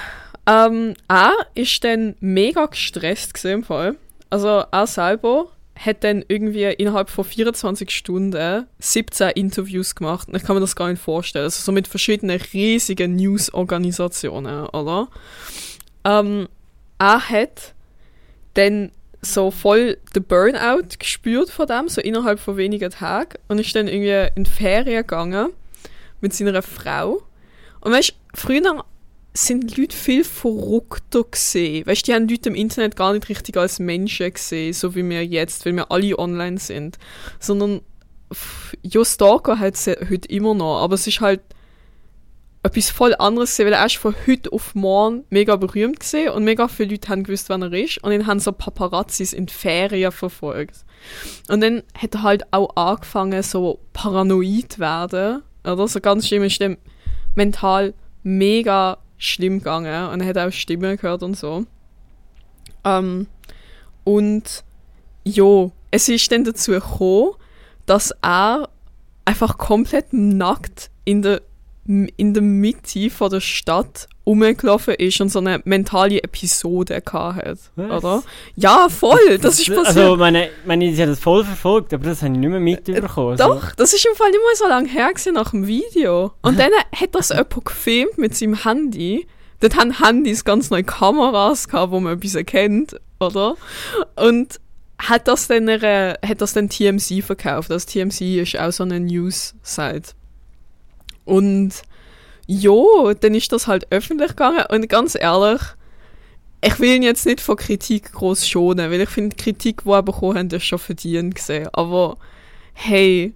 ähm, 0.47 0.95
er 1.09 1.33
ist 1.55 1.83
dann 1.83 2.15
mega 2.21 2.67
gestresst 2.67 3.45
im 3.45 3.65
Fall. 3.65 3.97
Also 4.31 4.65
er 4.71 4.87
selber 4.87 5.51
hat 5.75 6.05
dann 6.05 6.25
irgendwie 6.29 6.65
innerhalb 6.65 7.11
von 7.11 7.25
24 7.25 7.91
Stunden 7.91 8.67
17 8.79 9.31
Interviews 9.31 9.97
gemacht. 9.97 10.29
Ich 10.33 10.45
kann 10.45 10.55
mir 10.55 10.61
das 10.61 10.77
gar 10.77 10.89
nicht 10.89 11.03
vorstellen. 11.03 11.45
Also 11.45 11.61
so 11.61 11.73
mit 11.73 11.89
verschiedenen 11.89 12.41
riesigen 12.53 13.17
News-Organisationen, 13.17 14.67
oder? 14.67 15.09
Ähm, 16.05 16.49
er 16.99 17.29
hat 17.29 17.75
dann 18.55 18.93
so 19.23 19.51
voll 19.51 19.99
den 20.15 20.23
Burnout 20.23 20.99
gespürt 20.99 21.51
von 21.51 21.67
dem, 21.67 21.89
so 21.89 22.01
innerhalb 22.01 22.39
von 22.39 22.57
wenigen 22.57 22.91
Tagen. 22.91 23.39
Und 23.49 23.59
ist 23.59 23.75
dann 23.75 23.89
irgendwie 23.89 24.29
in 24.37 24.45
die 24.45 24.51
Ferien 24.51 25.03
gegangen 25.03 25.51
mit 26.21 26.33
seiner 26.33 26.63
Frau. 26.63 27.23
Und 27.81 27.93
weißt 27.93 28.15
früher 28.35 28.85
sind 29.35 29.77
Leute 29.77 29.97
viel 29.97 30.25
verrückter 30.25 31.25
gesehen. 31.25 31.87
Weißt 31.87 32.07
die 32.07 32.15
haben 32.15 32.29
Leute 32.29 32.51
im 32.51 32.55
Internet 32.55 32.97
gar 32.97 33.13
nicht 33.13 33.29
richtig 33.29 33.57
als 33.57 33.79
Menschen 33.79 34.33
gesehen, 34.33 34.73
so 34.73 34.95
wie 34.95 35.09
wir 35.09 35.25
jetzt, 35.25 35.65
weil 35.65 35.75
wir 35.75 35.91
alle 35.91 36.19
online 36.19 36.59
sind. 36.59 36.99
Sondern, 37.39 37.81
ja, 38.83 39.05
Stalker 39.05 39.59
hat 39.59 39.75
es 39.75 39.87
heute 39.87 40.29
immer 40.29 40.55
noch, 40.55 40.83
aber 40.83 40.95
es 40.95 41.07
ist 41.07 41.21
halt 41.21 41.41
etwas 42.63 42.91
voll 42.91 43.15
anderes 43.19 43.51
gesehen, 43.51 43.67
weil 43.67 43.73
er 43.73 43.87
ist 43.87 43.97
von 43.97 44.15
heute 44.27 44.53
auf 44.53 44.75
morgen 44.75 45.25
mega 45.31 45.57
berühmt 45.57 45.99
gesehen 45.99 46.31
und 46.31 46.45
mega 46.45 46.69
viele 46.69 46.91
Leute 46.91 47.09
haben 47.09 47.25
gewusst, 47.25 47.49
wer 47.49 47.59
er 47.59 47.73
ist 47.73 47.99
und 48.05 48.13
dann 48.13 48.27
haben 48.27 48.39
so 48.39 48.53
Paparazzis 48.53 49.33
in 49.33 49.47
die 49.47 49.55
Ferien 49.55 50.13
verfolgt. 50.13 50.85
Und 51.49 51.61
dann 51.61 51.83
hat 51.99 52.15
er 52.15 52.23
halt 52.23 52.53
auch 52.53 52.77
angefangen, 52.77 53.43
so 53.43 53.81
paranoid 53.93 54.79
werden, 54.79 55.43
oder? 55.65 55.89
So 55.89 56.01
ganz 56.01 56.29
schlimm 56.29 56.45
ist 56.45 56.61
dann 56.61 56.77
mental 57.35 57.95
mega 58.23 58.99
schlimm 59.23 59.59
gegangen 59.59 60.09
und 60.09 60.21
er 60.21 60.27
hat 60.27 60.39
auch 60.39 60.53
Stimmen 60.53 60.97
gehört 60.97 61.23
und 61.23 61.37
so. 61.37 61.65
Ähm, 62.85 63.29
und 64.03 64.65
ja, 65.25 65.71
es 65.93 66.09
ist 66.09 66.33
dann 66.33 66.43
dazu 66.43 66.73
gekommen, 66.73 67.35
dass 67.87 68.13
er 68.21 68.69
einfach 69.25 69.59
komplett 69.59 70.13
nackt 70.13 70.91
in 71.05 71.23
der, 71.23 71.43
in 71.87 72.35
der 72.35 72.43
Mitte 72.43 73.11
von 73.11 73.31
der 73.31 73.41
Stadt 73.41 74.09
rumgelaufen 74.27 74.95
ist 74.95 75.21
und 75.21 75.31
so 75.31 75.41
eine 75.41 75.61
mentale 75.65 76.23
Episode 76.23 77.03
hatte, 77.13 77.59
oder? 77.77 78.23
Ja, 78.55 78.89
voll, 78.89 79.39
das 79.39 79.59
ist 79.59 79.75
passiert. 79.75 79.87
Also 79.87 80.17
meine, 80.17 80.49
meine 80.65 80.85
ich 80.85 81.01
hat 81.01 81.09
das 81.09 81.19
voll 81.19 81.45
verfolgt, 81.45 81.93
aber 81.93 82.05
das 82.05 82.23
habe 82.23 82.33
ich 82.33 82.39
nicht 82.39 82.51
mehr 82.51 82.61
mitbekommen. 82.61 83.35
Äh, 83.35 83.39
doch, 83.39 83.73
das 83.73 83.93
ist 83.93 84.07
im 84.07 84.15
Fall 84.15 84.31
nicht 84.31 84.41
mehr 84.41 84.57
so 84.57 84.69
lange 84.69 84.89
her 84.89 85.11
nach 85.33 85.51
dem 85.51 85.67
Video. 85.67 86.33
Und 86.43 86.59
dann 86.59 86.71
hat 86.95 87.15
das 87.15 87.31
jemand 87.31 87.65
gefilmt 87.65 88.19
mit 88.19 88.37
seinem 88.37 88.63
Handy. 88.63 89.27
Dort 89.61 89.77
haben 89.77 89.99
Handys 90.03 90.45
ganz 90.45 90.71
neue 90.71 90.85
Kameras 90.85 91.69
gehabt, 91.69 91.93
wo 91.93 92.01
man 92.01 92.15
etwas 92.15 92.35
erkennt, 92.35 93.01
oder? 93.21 93.57
Und 94.17 94.61
hat 94.99 95.27
das 95.29 95.49
dann, 95.49 95.69
eine, 95.69 96.19
hat 96.25 96.41
das 96.41 96.53
dann 96.53 96.69
TMC 96.69 97.23
verkauft. 97.23 97.71
Das 97.71 97.87
TMC 97.87 98.41
ist 98.41 98.59
auch 98.59 98.73
so 98.73 98.85
eine 98.85 99.01
News-Site. 99.01 100.11
Und 101.25 101.83
ja, 102.47 103.15
dann 103.21 103.35
ist 103.35 103.53
das 103.53 103.67
halt 103.67 103.91
öffentlich 103.91 104.31
gegangen 104.31 104.65
und 104.71 104.89
ganz 104.89 105.15
ehrlich, 105.15 105.61
ich 106.65 106.79
will 106.79 106.97
ihn 106.97 107.03
jetzt 107.03 107.27
nicht 107.27 107.41
von 107.41 107.57
Kritik 107.57 108.13
groß 108.13 108.47
schonen, 108.47 108.91
weil 108.91 109.01
ich 109.01 109.09
finde, 109.09 109.35
die 109.35 109.43
Kritik, 109.43 109.83
die 109.85 109.91
er 109.91 110.03
bekommen 110.03 110.39
hat, 110.39 110.53
ist 110.53 110.65
schon 110.65 110.79
verdient 110.79 111.35
gesehen. 111.35 111.69
Aber 111.73 112.19
hey, 112.73 113.35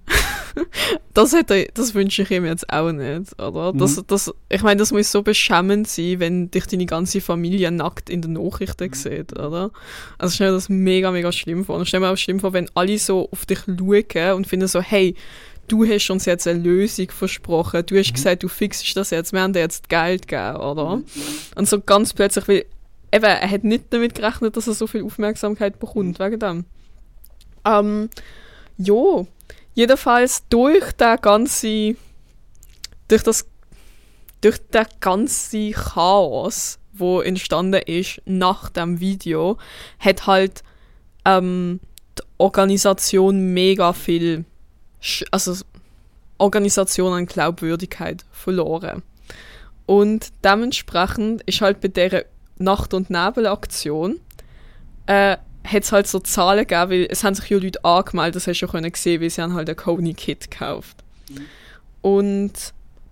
das, 1.15 1.33
hätte, 1.33 1.69
das 1.75 1.95
wünsche 1.95 2.23
ich 2.23 2.31
ihm 2.31 2.45
jetzt 2.45 2.71
auch 2.73 2.93
nicht, 2.93 3.41
oder? 3.41 3.73
Mhm. 3.73 3.79
Das, 3.79 4.03
das, 4.07 4.33
ich 4.49 4.63
meine, 4.63 4.79
das 4.79 4.93
muss 4.93 5.11
so 5.11 5.23
beschämend 5.23 5.89
sein, 5.89 6.21
wenn 6.21 6.51
dich 6.51 6.67
deine 6.67 6.87
ganze 6.87 7.21
Familie 7.21 7.71
nackt 7.73 8.11
in 8.11 8.23
den 8.23 8.35
Nachrichten 8.35 8.89
mhm. 8.89 8.95
sieht, 8.95 9.39
oder? 9.39 9.73
Also 10.19 10.35
stell 10.35 10.51
mir 10.51 10.55
das 10.55 10.69
mega, 10.69 11.11
mega 11.11 11.33
schlimm 11.33 11.65
vor. 11.65 11.77
Und 11.77 11.87
stell 11.87 12.01
mir 12.01 12.11
auch 12.11 12.17
schlimm 12.17 12.41
vor, 12.41 12.53
wenn 12.53 12.71
alle 12.75 12.99
so 12.99 13.29
auf 13.33 13.45
dich 13.45 13.61
schauen 13.67 14.35
und 14.35 14.47
finden 14.47 14.69
so, 14.69 14.81
hey, 14.81 15.15
du 15.69 15.85
hast 15.85 16.11
uns 16.11 16.25
jetzt 16.25 16.47
eine 16.47 16.59
Lösung 16.59 17.11
versprochen, 17.11 17.85
du 17.87 17.99
hast 17.99 18.11
mhm. 18.11 18.15
gesagt, 18.15 18.43
du 18.43 18.49
fixst 18.49 18.97
das 18.97 19.11
jetzt, 19.11 19.33
wir 19.33 19.41
haben 19.41 19.53
dir 19.53 19.61
jetzt 19.61 19.89
Geld 19.89 20.29
gegeben, 20.29 20.57
oder? 20.57 20.97
Mhm. 20.97 21.05
Und 21.55 21.69
so 21.69 21.81
ganz 21.81 22.13
plötzlich, 22.13 22.49
weil 22.49 22.65
eben, 23.13 23.25
er 23.25 23.51
hat 23.51 23.65
nicht 23.65 23.85
damit 23.91 24.15
gerechnet, 24.15 24.57
dass 24.57 24.67
er 24.67 24.75
so 24.75 24.87
viel 24.87 25.05
Aufmerksamkeit 25.05 25.79
bekommt, 25.79 26.19
wegen 26.19 26.39
dem. 26.39 26.65
Ähm, 27.65 28.11
ja, 28.79 29.27
jedenfalls 29.75 30.45
durch 30.49 30.93
der 30.93 31.19
ganze, 31.19 31.97
durch 33.09 33.23
das, 33.23 33.47
durch 34.41 34.59
der 34.73 34.87
ganze 35.01 35.71
Chaos, 35.71 36.79
wo 36.93 37.21
entstanden 37.21 37.83
ist 37.87 38.23
nach 38.25 38.71
dem 38.71 39.01
Video, 39.01 39.59
hat 39.99 40.27
halt 40.27 40.63
ähm, 41.25 41.81
die 42.19 42.23
Organisation 42.39 43.53
mega 43.53 43.93
viel 43.93 44.45
also 45.31 45.57
Organisation 46.39 47.13
an 47.13 47.27
Glaubwürdigkeit 47.27 48.25
verloren. 48.33 49.03
Und 49.87 50.33
dementsprechend 50.45 51.43
ist 51.43 51.61
halt 51.61 51.81
bei 51.81 51.89
dieser 51.89 52.25
Nacht- 52.59 52.95
und 52.95 53.11
Nebelaktion 53.11 54.21
äh, 55.07 55.37
hat 55.65 55.83
es 55.83 55.93
halt 55.93 56.07
so 56.07 56.19
Zahlen 56.21 56.67
gegeben, 56.67 56.91
weil 56.91 57.07
es 57.11 57.25
haben 57.25 57.35
sich 57.35 57.49
ja 57.49 57.59
Leute 57.59 57.85
angemeldet, 57.85 58.37
das 58.37 58.47
hast 58.47 58.61
du 58.61 58.67
ja 58.67 58.73
können 58.73 58.93
sehen, 58.95 59.21
weil 59.21 59.31
sie 59.31 59.43
haben 59.43 59.55
halt 59.55 59.69
ein 59.69 59.77
Coney-Kit 59.77 60.51
gekauft. 60.51 60.97
Mhm. 61.31 61.47
Und 62.03 62.53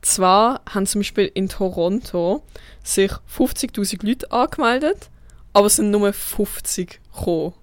zwar 0.02 0.60
haben 0.68 0.86
zum 0.86 1.00
Beispiel 1.00 1.30
in 1.34 1.48
Toronto 1.48 2.42
sich 2.82 3.10
50'000 3.36 4.06
Leute 4.06 4.30
angemeldet, 4.30 5.10
aber 5.52 5.66
es 5.66 5.76
sind 5.76 5.90
nur 5.90 6.12
50 6.12 7.00
gekommen. 7.12 7.54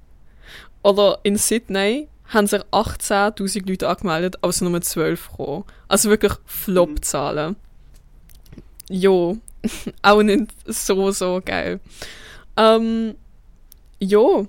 Oder 0.84 1.20
in 1.24 1.38
Sydney 1.38 2.08
haben 2.32 2.48
sich 2.48 2.62
18'000 2.72 3.70
Leute 3.70 3.90
angemeldet, 3.90 4.38
aber 4.42 4.50
es 4.50 4.58
sind 4.58 4.72
nur 4.72 4.82
12 4.82 5.30
gekommen. 5.30 5.66
Also 5.88 6.10
wirklich 6.10 6.34
Flop-Zahlen. 6.46 7.58
Jo, 8.90 9.38
auch 10.02 10.24
nicht 10.24 10.48
so, 10.66 11.12
so 11.12 11.42
geil. 11.44 11.80
Ähm, 12.58 13.16
jo. 14.00 14.48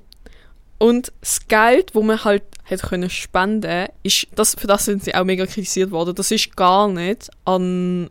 Und 0.78 1.12
das 1.20 1.46
Geld, 1.46 1.94
wo 1.94 2.02
man 2.02 2.24
halt 2.24 2.44
hätte 2.64 2.86
können 2.86 3.10
spenden, 3.10 3.88
ist, 4.02 4.28
das, 4.34 4.54
für 4.54 4.66
das 4.66 4.84
sind 4.84 5.04
sie 5.04 5.14
auch 5.14 5.24
mega 5.24 5.46
kritisiert 5.46 5.90
worden, 5.90 6.14
das 6.14 6.30
ist 6.30 6.56
gar 6.56 6.88
nicht 6.88 7.30
an 7.44 8.10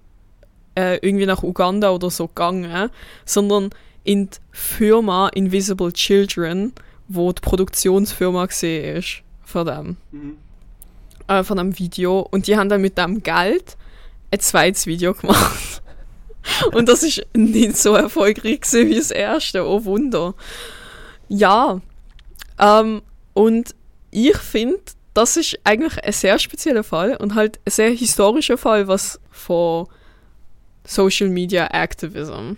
äh, 0.76 0.98
irgendwie 1.06 1.26
nach 1.26 1.44
Uganda 1.44 1.92
oder 1.92 2.10
so 2.10 2.28
gegangen, 2.28 2.90
sondern 3.26 3.72
in 4.04 4.30
die 4.30 4.38
Firma 4.52 5.30
Invisible 5.30 5.92
Children, 5.92 6.74
wo 7.08 7.32
die 7.32 7.42
Produktionsfirma 7.42 8.46
gesehen 8.46 8.98
ist 8.98 9.24
von 9.52 9.66
dem, 9.66 9.98
mhm. 10.12 10.38
äh, 11.28 11.44
von 11.44 11.58
dem 11.58 11.78
Video. 11.78 12.20
Und 12.32 12.48
die 12.48 12.58
haben 12.58 12.70
dann 12.70 12.82
mit 12.82 12.98
dem 12.98 13.22
Geld 13.22 13.78
ein 14.32 14.40
zweites 14.40 14.86
Video 14.88 15.14
gemacht. 15.14 15.82
Und 16.72 16.90
das 16.90 17.04
ist 17.04 17.22
nicht 17.36 17.78
so 17.78 17.94
erfolgreich 17.94 18.62
wie 18.72 18.96
das 18.96 19.12
erste. 19.12 19.68
Oh 19.68 19.86
Wunder. 19.86 20.34
Ja. 21.30 21.82
Ähm, 22.58 23.04
und 23.34 23.76
ich 24.10 24.38
finde, 24.38 24.80
das 25.14 25.38
ist 25.38 25.60
eigentlich 25.64 26.04
ein 26.04 26.14
sehr 26.14 26.40
spezieller 26.40 26.84
Fall 26.84 27.16
und 27.18 27.36
halt 27.36 27.60
ein 27.66 27.72
sehr 27.72 27.92
historischer 27.92 28.58
Fall, 28.58 28.88
was 28.88 29.20
von 29.30 29.88
Social 30.86 31.30
Media 31.30 31.68
Activism. 31.68 32.54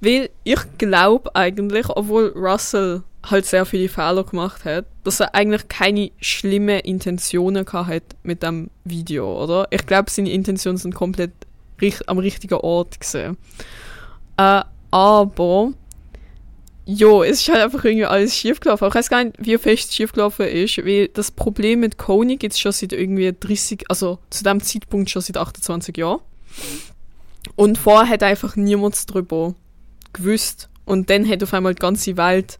Weil 0.00 0.30
ich 0.44 0.60
glaube 0.78 1.34
eigentlich, 1.34 1.88
obwohl 1.88 2.32
Russell 2.34 3.02
halt 3.24 3.46
sehr 3.46 3.66
viele 3.66 3.88
Fehler 3.88 4.24
gemacht 4.24 4.64
hat, 4.64 4.86
dass 5.04 5.20
er 5.20 5.34
eigentlich 5.34 5.68
keine 5.68 6.10
schlimme 6.20 6.80
Intentionen 6.80 7.66
hat 7.66 8.02
mit 8.22 8.42
dem 8.42 8.70
Video, 8.84 9.42
oder? 9.42 9.66
Ich 9.70 9.86
glaube, 9.86 10.10
seine 10.10 10.30
Intentionen 10.30 10.78
sind 10.78 10.94
komplett 10.94 11.32
am 12.06 12.18
richtigen 12.18 12.54
Ort 12.54 13.00
gesehen. 13.00 13.36
Äh, 14.36 14.62
aber 14.90 15.72
ja, 16.90 17.22
es 17.22 17.42
ist 17.42 17.48
halt 17.48 17.62
einfach 17.62 17.84
irgendwie 17.84 18.06
alles 18.06 18.34
schiefgelaufen. 18.34 18.88
Ich 18.88 18.94
weiß 18.94 19.10
gar 19.10 19.22
nicht, 19.22 19.36
wie 19.38 19.58
fest 19.58 19.90
es 19.90 19.94
schiefgelaufen 19.96 20.46
ist, 20.46 20.78
weil 20.78 21.08
das 21.08 21.30
Problem 21.30 21.80
mit 21.80 21.98
Kony 21.98 22.36
gibt 22.36 22.54
es 22.54 22.60
schon 22.60 22.72
seit 22.72 22.92
irgendwie 22.92 23.34
30, 23.38 23.84
also 23.90 24.18
zu 24.30 24.42
dem 24.42 24.62
Zeitpunkt 24.62 25.10
schon 25.10 25.20
seit 25.20 25.36
28 25.36 25.96
Jahren. 25.98 26.20
Und 27.56 27.76
vorher 27.76 28.08
hat 28.08 28.22
einfach 28.22 28.56
niemand 28.56 29.08
darüber 29.10 29.54
gewusst. 30.14 30.70
Und 30.86 31.10
dann 31.10 31.28
hat 31.28 31.42
auf 31.42 31.52
einmal 31.52 31.74
die 31.74 31.80
ganze 31.80 32.16
Welt 32.16 32.58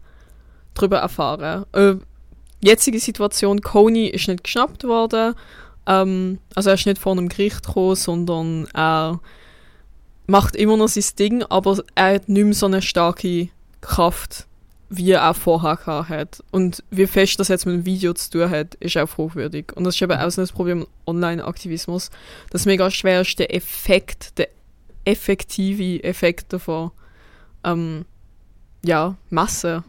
darüber 0.79 0.97
erfahren. 0.97 1.65
Äh, 1.73 1.95
jetzige 2.61 2.99
Situation, 2.99 3.61
Kony 3.61 4.07
ist 4.07 4.27
nicht 4.27 4.43
geschnappt 4.43 4.83
worden. 4.83 5.35
Ähm, 5.85 6.39
also 6.55 6.69
er 6.69 6.75
ist 6.75 6.85
nicht 6.85 7.01
vor 7.01 7.13
einem 7.13 7.29
Gericht 7.29 7.65
gekommen, 7.65 7.95
sondern 7.95 8.67
er 8.73 9.19
macht 10.27 10.55
immer 10.55 10.77
noch 10.77 10.87
sein 10.87 11.03
Ding, 11.17 11.43
aber 11.43 11.79
er 11.95 12.15
hat 12.15 12.29
nicht 12.29 12.43
mehr 12.43 12.53
so 12.53 12.67
eine 12.67 12.81
starke 12.81 13.49
Kraft, 13.81 14.45
wie 14.89 15.11
er 15.11 15.33
vorher 15.33 16.07
hat. 16.07 16.43
Und 16.51 16.83
wie 16.91 17.07
fest 17.07 17.39
das 17.39 17.47
jetzt 17.47 17.65
mit 17.65 17.75
dem 17.75 17.85
Video 17.85 18.13
zu 18.13 18.29
tun 18.29 18.49
hat, 18.49 18.75
ist 18.75 18.97
auch 18.97 19.09
fragwürdig. 19.09 19.71
Und 19.75 19.83
das 19.83 19.95
ist 19.95 20.01
eben 20.01 20.17
auch 20.17 20.29
so 20.29 20.41
ein 20.41 20.47
Problem 20.47 20.87
Online-Aktivismus, 21.07 22.11
dass 22.51 22.65
mega 22.65 22.89
schwer 22.91 23.21
ist, 23.21 23.39
der 23.39 23.53
Effekt, 23.53 24.37
der 24.37 24.49
effektive 25.05 26.03
Effekt 26.03 26.53
davon, 26.53 26.91
ähm, 27.63 28.05
ja, 28.83 29.15
Masse. 29.29 29.83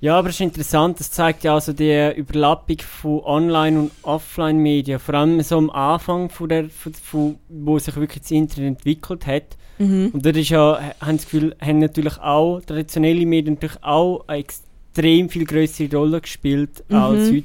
Ja, 0.00 0.18
aber 0.18 0.28
es 0.28 0.34
ist 0.34 0.40
interessant, 0.40 1.00
das 1.00 1.10
zeigt 1.10 1.44
ja 1.44 1.54
also 1.54 1.72
die 1.72 2.12
Überlappung 2.16 2.78
von 2.78 3.20
Online- 3.20 3.78
und 3.78 3.90
Offline-Medien, 4.02 4.98
vor 4.98 5.14
allem 5.14 5.40
so 5.40 5.56
am 5.56 5.70
Anfang, 5.70 6.28
von 6.28 6.48
der, 6.48 6.68
von, 6.68 6.92
von, 6.92 7.38
wo 7.48 7.78
sich 7.78 7.96
wirklich 7.96 8.22
das 8.22 8.30
Internet 8.30 8.78
entwickelt 8.78 9.26
hat. 9.26 9.56
Mhm. 9.78 10.10
Und 10.12 10.26
dort 10.26 10.36
ist 10.36 10.50
ja, 10.50 10.78
haben 11.00 11.16
das 11.16 11.24
Gefühl, 11.24 11.56
haben 11.60 11.78
natürlich 11.78 12.18
auch 12.18 12.60
traditionelle 12.60 13.24
Medien 13.24 13.54
natürlich 13.54 13.82
auch 13.82 14.24
eine 14.26 14.40
extrem 14.40 15.28
viel 15.28 15.46
größere 15.46 15.96
Rolle 15.96 16.20
gespielt 16.20 16.84
mhm. 16.88 16.96
als 16.96 17.30
heute. 17.30 17.44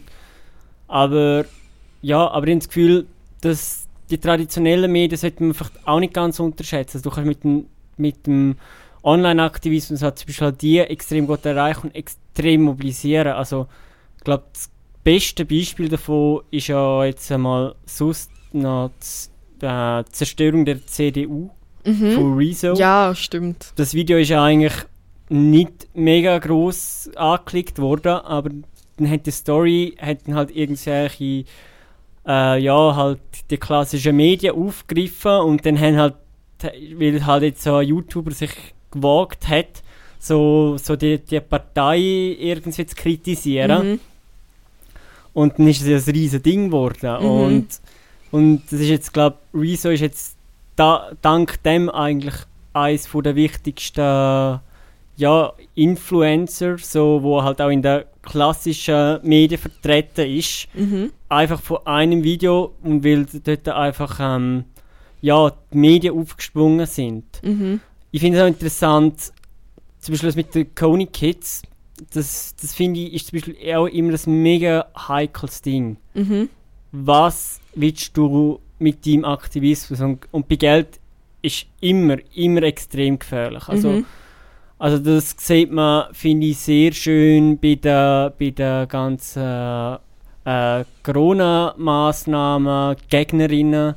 Aber 0.88 1.46
ja, 2.02 2.28
aber 2.28 2.48
ich 2.48 2.52
habe 2.52 2.60
das 2.60 2.68
Gefühl, 2.68 3.06
dass 3.42 3.88
die 4.10 4.18
traditionellen 4.18 4.92
Medien 4.92 5.18
sollte 5.18 5.44
man 5.44 5.54
vielleicht 5.54 5.88
auch 5.88 6.00
nicht 6.00 6.14
ganz 6.14 6.40
unterschätzen. 6.40 6.98
Also 6.98 7.10
du 7.10 7.16
kannst 7.16 7.28
mit 7.28 7.44
dem, 7.44 7.66
mit 7.98 8.28
dem 8.28 8.56
Online-Aktivismus 9.04 10.02
hat 10.02 10.20
zum 10.20 10.28
Beispiel 10.28 10.46
halt 10.46 10.62
die 10.62 10.80
extrem 10.80 11.26
gut 11.28 11.46
erreichen 11.46 11.88
und 11.88 11.96
extrem 11.96 12.29
mobilisieren. 12.44 13.34
Also 13.34 13.68
ich 14.18 14.24
glaube, 14.24 14.44
das 14.54 14.70
beste 15.04 15.46
Beispiel 15.46 15.90
davon 15.90 16.42
ist 16.52 16.68
ja 16.68 17.06
jetzt 17.06 17.32
einmal 17.32 17.76
sonst 17.86 18.32
noch 18.52 18.92
die 19.62 19.66
äh, 19.66 20.04
Zerstörung 20.12 20.66
der 20.66 20.86
CDU 20.86 21.50
mhm. 21.86 22.12
von 22.12 22.38
Rezo. 22.38 22.74
Ja, 22.74 23.14
stimmt. 23.16 23.74
Das 23.76 23.94
Video 23.94 24.18
ist 24.18 24.30
ja 24.30 24.44
eigentlich 24.44 24.74
nicht 25.30 25.88
mega 25.94 26.38
groß 26.38 27.12
angeklickt 27.16 27.80
worden, 27.80 28.14
aber 28.14 28.50
dann 28.98 29.10
hat 29.10 29.26
die 29.26 29.32
Story 29.32 29.96
hat 30.00 30.28
dann 30.28 30.36
halt 30.36 30.56
irgendwelche 30.56 31.46
äh, 32.28 32.62
ja 32.62 32.96
halt 32.96 33.20
die 33.50 33.58
klassischen 33.58 34.16
Medien 34.16 34.56
aufgegriffen 34.56 35.40
und 35.42 35.66
dann 35.66 35.80
haben 35.80 35.98
halt 35.98 36.16
weil 36.96 37.26
halt 37.26 37.44
jetzt 37.44 37.64
so 37.64 37.76
ein 37.76 37.88
YouTuber 37.88 38.32
sich 38.32 38.52
gewagt 38.92 39.48
hat, 39.48 39.82
so, 40.20 40.78
so 40.78 40.96
die, 40.96 41.18
die 41.20 41.40
Partei 41.40 41.98
irgendwie 41.98 42.86
zu 42.86 42.96
kritisieren. 42.96 43.92
Mhm. 43.92 44.00
Und 45.34 45.58
dann 45.58 45.68
ist 45.68 45.82
es 45.82 46.08
ein 46.08 46.14
riesiges 46.14 46.44
Ding 46.44 46.66
geworden. 46.68 47.24
Mhm. 47.24 47.30
Und, 47.30 47.68
und 48.32 48.64
das 48.70 48.82
ist 48.82 48.90
jetzt, 48.90 49.14
glaube 49.14 49.38
ich, 49.54 49.60
Rezo 49.60 49.90
ist 49.90 50.02
jetzt 50.02 50.36
da, 50.76 51.12
dank 51.22 51.64
dem 51.64 51.90
eigentlich 51.90 52.36
eines 52.74 53.10
der 53.12 53.36
wichtigsten 53.36 54.60
ja, 55.18 55.54
Influencer, 55.76 56.78
so, 56.78 57.22
wo 57.22 57.44
halt 57.44 57.62
auch 57.62 57.70
in 57.70 57.82
der 57.82 58.06
klassischen 58.22 59.20
Medien 59.24 59.60
vertreten 59.60 60.30
ist. 60.30 60.68
Mhm. 60.74 61.12
Einfach 61.28 61.62
von 61.62 61.86
einem 61.86 62.24
Video 62.24 62.74
und 62.84 63.04
weil 63.04 63.26
dort 63.44 63.68
einfach 63.68 64.20
ähm, 64.22 64.64
ja, 65.22 65.52
die 65.74 65.78
Medien 65.78 66.18
aufgesprungen 66.18 66.86
sind. 66.86 67.26
Mhm. 67.44 67.82
Ich 68.12 68.22
finde 68.22 68.38
es 68.38 68.44
auch 68.44 68.48
interessant, 68.48 69.34
zum 70.00 70.14
Beispiel 70.14 70.30
das 70.30 70.36
mit 70.36 70.56
den 70.56 70.74
Coney 70.76 71.06
Kids, 71.08 71.62
das, 72.14 72.56
das 72.62 72.74
finde 72.74 73.00
ich 73.02 73.14
ist 73.14 73.28
zum 73.28 73.40
Beispiel 73.40 73.76
auch 73.76 73.88
immer 73.88 74.14
ein 74.14 74.42
mega 74.42 74.86
heikles 74.96 75.62
Ding. 75.62 75.98
Mhm. 76.14 76.50
Was 76.92 77.60
willst 77.76 78.16
du 78.18 78.60
mit 78.80 79.06
deinem 79.06 79.26
Aktivismus? 79.26 80.02
Und, 80.02 80.28
und 80.32 80.48
bei 80.48 80.56
Geld 80.56 81.00
ist 81.42 81.68
immer, 81.82 82.18
immer 82.36 82.64
extrem 82.64 83.20
gefährlich. 83.20 83.68
Also, 83.68 83.90
mhm. 83.90 84.06
also 84.78 84.98
das 84.98 85.36
sieht 85.38 85.72
man, 85.72 86.14
finde 86.14 86.48
ich, 86.48 86.58
sehr 86.58 86.92
schön 86.94 87.60
bei 87.60 87.76
der, 87.76 88.34
bei 88.38 88.50
der 88.50 88.88
ganzen 88.88 89.98
äh, 90.46 90.84
Corona-Massnahmen, 91.04 92.96
Gegnerinnen, 93.10 93.96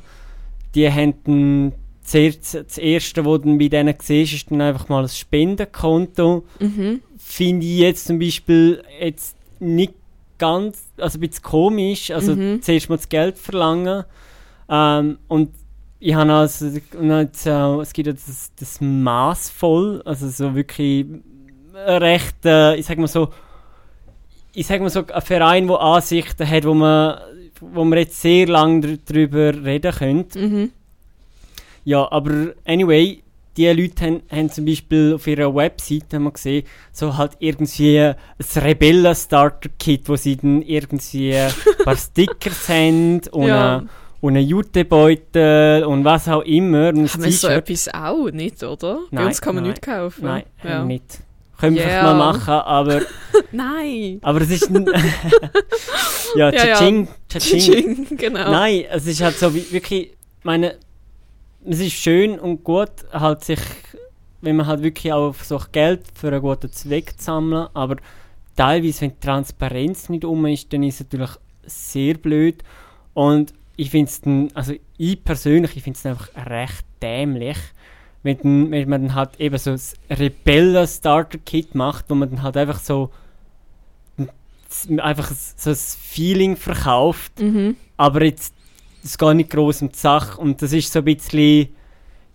die 0.75 0.91
haben 0.91 1.73
zuerst, 2.03 2.55
das 2.55 2.77
erste, 2.77 3.25
was 3.25 3.41
du 3.41 3.57
bei 3.57 3.67
denen 3.67 3.95
siehst, 3.99 4.33
ist 4.33 4.51
dann 4.51 4.61
einfach 4.61 4.89
mal 4.89 5.03
ein 5.03 5.09
Spendenkonto. 5.09 6.45
Mhm. 6.59 7.01
Finde 7.17 7.65
ich 7.65 7.79
jetzt 7.79 8.05
zum 8.05 8.19
Beispiel 8.19 8.83
jetzt 8.99 9.35
nicht 9.59 9.93
ganz, 10.37 10.85
also 10.97 11.17
ein 11.17 11.21
bisschen 11.21 11.43
komisch, 11.43 12.11
also 12.11 12.35
mhm. 12.35 12.61
zuerst 12.61 12.89
mal 12.89 12.97
das 12.97 13.09
Geld 13.09 13.37
verlangen. 13.37 14.03
Ähm, 14.69 15.17
und 15.27 15.51
ich 15.99 16.13
habe 16.13 16.33
also, 16.33 16.67
jetzt, 16.67 17.45
äh, 17.45 17.75
es 17.79 17.93
gibt 17.93 18.07
ja 18.07 18.13
das, 18.13 18.51
das 18.57 18.81
Maßvoll, 18.81 20.01
also 20.03 20.27
so 20.27 20.53
wirklich 20.53 21.05
recht, 21.73 22.45
äh, 22.45 22.75
ich 22.75 22.85
sag 22.85 22.97
mal 22.97 23.07
so, 23.07 23.29
ich 24.53 24.67
sag 24.67 24.81
mal 24.81 24.89
so, 24.89 25.05
ein 25.07 25.21
Verein, 25.21 25.67
der 25.67 25.79
Ansichten 25.79 26.47
hat, 26.47 26.65
wo 26.65 26.73
man, 26.73 27.19
wo 27.61 27.85
man 27.85 27.99
jetzt 27.99 28.21
sehr 28.21 28.47
lange 28.47 28.97
darüber 28.97 29.53
reden 29.63 29.93
könnte. 29.93 30.39
Mhm. 30.39 30.71
Ja, 31.83 32.09
aber 32.11 32.53
anyway, 32.65 33.23
die 33.57 33.67
Leute 33.67 34.05
haben, 34.05 34.21
haben 34.31 34.49
zum 34.49 34.65
Beispiel 34.65 35.13
auf 35.15 35.27
ihrer 35.27 35.53
Website 35.53 36.13
haben 36.13 36.23
wir 36.23 36.31
gesehen, 36.31 36.65
so 36.91 37.17
halt 37.17 37.33
irgendwie 37.39 37.99
ein 37.99 38.15
Rebellen-Starter-Kit, 38.55 40.09
wo 40.09 40.15
sie 40.15 40.37
dann 40.37 40.61
irgendwie 40.61 41.35
ein 41.35 41.51
paar 41.83 41.97
Stickers 41.97 42.69
haben 42.69 43.21
und, 43.31 43.47
ja. 43.47 43.77
eine, 43.77 43.89
und 44.21 44.37
einen 44.37 44.47
Jutebeutel 44.47 45.83
und 45.83 46.03
was 46.03 46.27
auch 46.27 46.41
immer. 46.41 46.89
Und 46.89 47.13
Haben 47.13 47.23
wir 47.23 47.31
so 47.31 47.47
etwas 47.49 47.93
auch 47.93 48.31
nicht, 48.31 48.63
oder? 48.63 48.99
Bei 49.11 49.17
Nein, 49.17 49.25
uns 49.27 49.41
kann 49.41 49.55
man 49.55 49.63
nein. 49.63 49.71
nichts 49.71 49.85
kaufen. 49.85 50.23
Nein, 50.25 50.43
haben 50.59 50.69
ja. 50.69 50.79
wir 50.79 50.85
nicht. 50.85 51.19
Können 51.59 51.75
wir 51.75 51.83
vielleicht 51.83 52.03
mal 52.03 52.15
machen, 52.15 52.53
aber, 52.53 53.01
Nein. 53.51 54.19
aber 54.21 54.41
es 54.41 54.49
ist... 54.49 54.69
ja, 56.35 56.49
Ja, 56.51 56.65
ja. 56.65 56.75
Tsching, 56.75 57.07
Tsching. 57.29 57.59
Tsching, 57.59 58.17
genau. 58.17 58.51
Nein, 58.51 58.85
es 58.91 59.05
ist 59.05 59.21
halt 59.21 59.37
so 59.37 59.53
wie 59.53 59.71
wirklich, 59.71 60.09
ich 60.09 60.43
meine, 60.43 60.75
es 61.65 61.79
ist 61.79 61.93
schön 61.93 62.39
und 62.39 62.63
gut, 62.63 62.91
halt 63.11 63.43
sich, 63.43 63.59
wenn 64.41 64.55
man 64.55 64.67
halt 64.67 64.83
wirklich 64.83 65.11
auch 65.13 65.33
versucht, 65.33 65.71
Geld 65.73 66.01
für 66.13 66.27
einen 66.27 66.41
guten 66.41 66.71
Zweck 66.71 67.17
zu 67.17 67.25
sammeln, 67.25 67.67
aber 67.73 67.97
teilweise, 68.55 69.01
wenn 69.01 69.11
die 69.11 69.19
Transparenz 69.19 70.09
nicht 70.09 70.25
um 70.25 70.45
ist, 70.45 70.71
dann 70.73 70.83
ist 70.83 70.95
es 70.95 71.05
natürlich 71.11 71.31
sehr 71.65 72.15
blöd 72.15 72.63
und 73.13 73.53
ich 73.75 73.89
finde 73.89 74.11
es 74.11 74.55
also 74.55 74.73
ich 74.97 75.23
persönlich, 75.23 75.75
ich 75.75 75.83
finde 75.83 75.97
es 75.97 76.05
einfach 76.05 76.29
recht 76.49 76.85
dämlich, 77.01 77.57
wenn, 78.21 78.71
wenn 78.71 78.89
man 78.89 79.01
dann 79.07 79.15
halt 79.15 79.39
eben 79.39 79.57
so 79.57 79.71
ein 79.71 79.79
Rebellen-Starter-Kit 80.09 81.75
macht, 81.75 82.05
wo 82.09 82.15
man 82.15 82.29
dann 82.29 82.43
halt 82.43 82.57
einfach 82.57 82.79
so 82.79 83.09
einfach 84.97 85.31
so 85.31 85.69
ein 85.69 85.75
Feeling 85.75 86.55
verkauft, 86.55 87.39
Mhm. 87.39 87.75
aber 87.97 88.23
jetzt 88.23 88.52
es 89.03 89.17
geht 89.17 89.35
nicht 89.35 89.49
groß 89.49 89.81
um 89.83 89.89
die 89.89 89.97
Sache 89.97 90.39
und 90.39 90.61
das 90.61 90.73
ist 90.73 90.91
so 90.91 90.99
ein 90.99 91.05
bisschen 91.05 91.69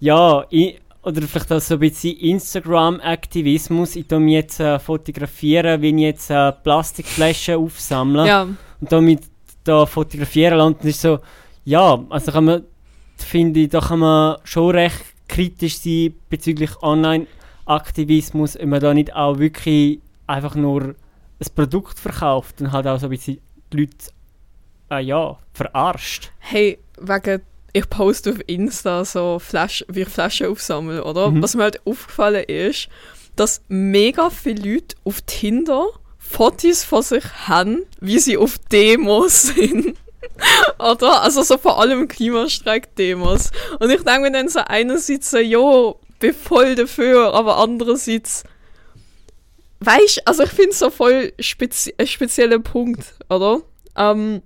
ja 0.00 0.44
i, 0.52 0.78
oder 1.02 1.22
vielleicht 1.22 1.52
auch 1.52 1.60
so 1.60 1.74
ein 1.74 1.80
bisschen 1.80 2.16
Instagram-Aktivismus. 2.16 3.96
Ich 3.96 4.06
tue 4.06 4.20
mich 4.20 4.34
jetzt 4.34 4.60
äh, 4.60 4.78
fotografieren, 4.78 5.80
wenn 5.80 5.98
ich 5.98 6.04
jetzt 6.04 6.30
äh, 6.30 6.52
Plastikflaschen 6.52 7.56
aufsammle 7.56 8.26
Ja, 8.26 8.42
und 8.42 8.92
damit 8.92 9.22
da 9.64 9.86
fotografieren 9.86 10.58
lasse. 10.58 10.66
Und 10.66 10.78
das 10.80 10.86
ist 10.86 11.00
so 11.00 11.18
ja, 11.64 12.02
also 12.10 12.32
kann 12.32 12.44
man 12.44 12.62
finde 13.16 13.60
ich, 13.60 13.68
da 13.68 13.80
kann 13.80 13.98
man 13.98 14.38
schon 14.44 14.70
recht 14.70 15.04
kritisch 15.28 15.78
sein 15.78 16.14
bezüglich 16.30 16.70
Online-Aktivismus, 16.82 18.56
wenn 18.58 18.70
man 18.70 18.80
da 18.80 18.94
nicht 18.94 19.14
auch 19.14 19.38
wirklich 19.38 20.00
einfach 20.26 20.54
nur 20.54 20.82
ein 20.82 21.54
Produkt 21.54 21.98
verkauft 21.98 22.60
und 22.60 22.72
halt 22.72 22.86
auch 22.86 22.98
so 22.98 23.06
ein 23.06 23.10
bisschen 23.10 23.38
die 23.72 23.80
Leute 23.80 23.96
äh, 24.90 25.00
ja, 25.00 25.38
verarscht. 25.52 26.30
hey, 26.38 26.78
wegen, 26.98 27.42
ich 27.72 27.88
poste 27.88 28.30
auf 28.30 28.38
Insta 28.46 29.04
so 29.04 29.38
Flasch, 29.38 29.84
wie 29.88 30.02
ich 30.02 30.08
Flaschen 30.08 30.48
aufsammle, 30.48 31.04
oder? 31.04 31.30
Mhm. 31.30 31.42
Was 31.42 31.54
mir 31.54 31.64
halt 31.64 31.86
aufgefallen 31.86 32.44
ist, 32.44 32.88
dass 33.36 33.62
mega 33.68 34.30
viele 34.30 34.74
Leute 34.74 34.96
auf 35.04 35.20
Tinder 35.22 35.86
Fotos 36.18 36.84
von 36.84 37.02
sich 37.02 37.24
haben, 37.46 37.84
wie 38.00 38.18
sie 38.18 38.36
auf 38.36 38.58
Demos 38.70 39.42
sind. 39.54 39.96
oder? 40.78 41.22
Also 41.22 41.42
so 41.42 41.56
vor 41.56 41.80
allem 41.80 42.08
Klimastreik-Demos. 42.08 43.50
Und 43.78 43.90
ich 43.90 44.02
denke 44.02 44.20
mir 44.22 44.32
dann 44.32 44.48
so 44.48 44.60
einerseits 44.60 45.30
so, 45.30 45.38
jo, 45.38 46.00
bin 46.18 46.34
voll 46.34 46.74
dafür, 46.74 47.32
aber 47.34 47.58
andererseits 47.58 48.44
Weißt 49.80 50.26
also 50.26 50.42
ich 50.42 50.50
finde 50.50 50.70
es 50.70 50.80
so 50.80 50.90
voll 50.90 51.32
spezi 51.38 51.94
ein 51.98 52.06
spezieller 52.06 52.58
Punkt, 52.58 53.14
oder? 53.28 53.60
Ähm, 53.96 54.42